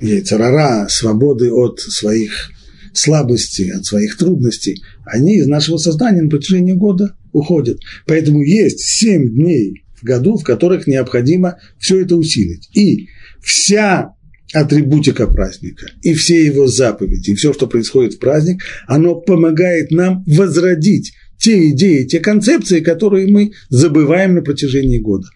[0.00, 2.50] яйцерара, свободы от своих
[2.92, 7.80] слабостей, от своих трудностей, они из нашего сознания на протяжении года уходят.
[8.06, 12.68] Поэтому есть семь дней в году, в которых необходимо все это усилить.
[12.72, 13.08] И
[13.42, 14.13] вся
[14.54, 20.22] атрибутика праздника, и все его заповеди, и все, что происходит в праздник, оно помогает нам
[20.26, 25.26] возродить те идеи, те концепции, которые мы забываем на протяжении года.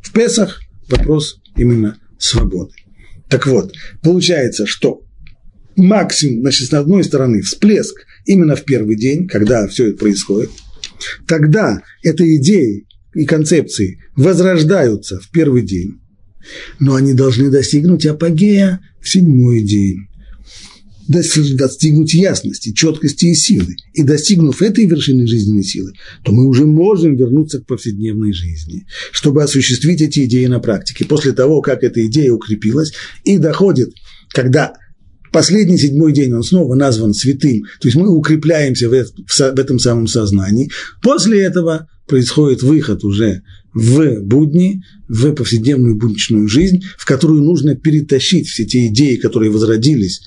[0.00, 2.72] В Песах вопрос именно свободы.
[3.28, 5.02] Так вот, получается, что
[5.76, 10.50] максимум, значит, с одной стороны, всплеск именно в первый день, когда все это происходит,
[11.26, 15.99] тогда эти идеи и концепции возрождаются в первый день,
[16.78, 20.06] но они должны достигнуть апогея в седьмой день.
[21.08, 23.74] Достигнуть ясности, четкости и силы.
[23.94, 25.92] И достигнув этой вершины жизненной силы,
[26.24, 31.04] то мы уже можем вернуться к повседневной жизни, чтобы осуществить эти идеи на практике.
[31.04, 32.92] После того, как эта идея укрепилась
[33.24, 33.90] и доходит,
[34.28, 34.74] когда
[35.32, 38.92] последний седьмой день, он снова назван святым, то есть мы укрепляемся в
[39.40, 40.70] этом самом сознании.
[41.02, 48.48] После этого происходит выход уже в будни, в повседневную будничную жизнь, в которую нужно перетащить
[48.48, 50.22] все те идеи, которые возродились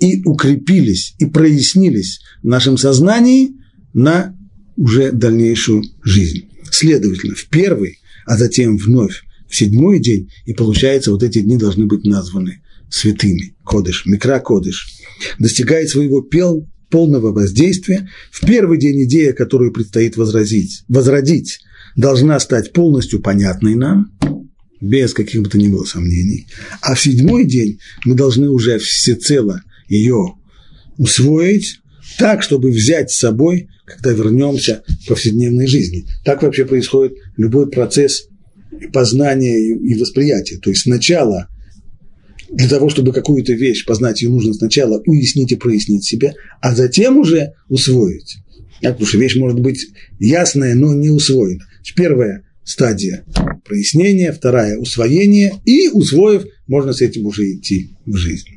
[0.00, 3.52] и укрепились, и прояснились в нашем сознании
[3.92, 4.36] на
[4.76, 6.48] уже дальнейшую жизнь.
[6.70, 11.86] Следовательно, в первый, а затем вновь в седьмой день, и получается, вот эти дни должны
[11.86, 14.88] быть названы святыми, кодыш, микро кодыш,
[15.38, 18.08] достигает своего пел, полного воздействия.
[18.30, 21.58] В первый день идея, которую предстоит возразить, возродить,
[21.96, 24.10] должна стать полностью понятной нам,
[24.80, 26.46] без каких бы то ни было сомнений.
[26.82, 30.34] А в седьмой день мы должны уже всецело ее
[30.98, 31.80] усвоить,
[32.18, 36.06] так, чтобы взять с собой, когда вернемся к повседневной жизни.
[36.24, 38.28] Так вообще происходит любой процесс
[38.92, 40.58] познания и восприятия.
[40.58, 41.48] То есть сначала
[42.50, 47.18] для того, чтобы какую-то вещь познать, ее нужно сначала уяснить и прояснить себя, а затем
[47.18, 48.36] уже усвоить.
[48.80, 49.86] Потому что вещь может быть
[50.20, 51.64] ясная, но не усвоена.
[51.92, 53.24] Первая стадия
[53.64, 58.53] прояснения, вторая– усвоение, и, усвоив, можно с этим уже идти в жизнь.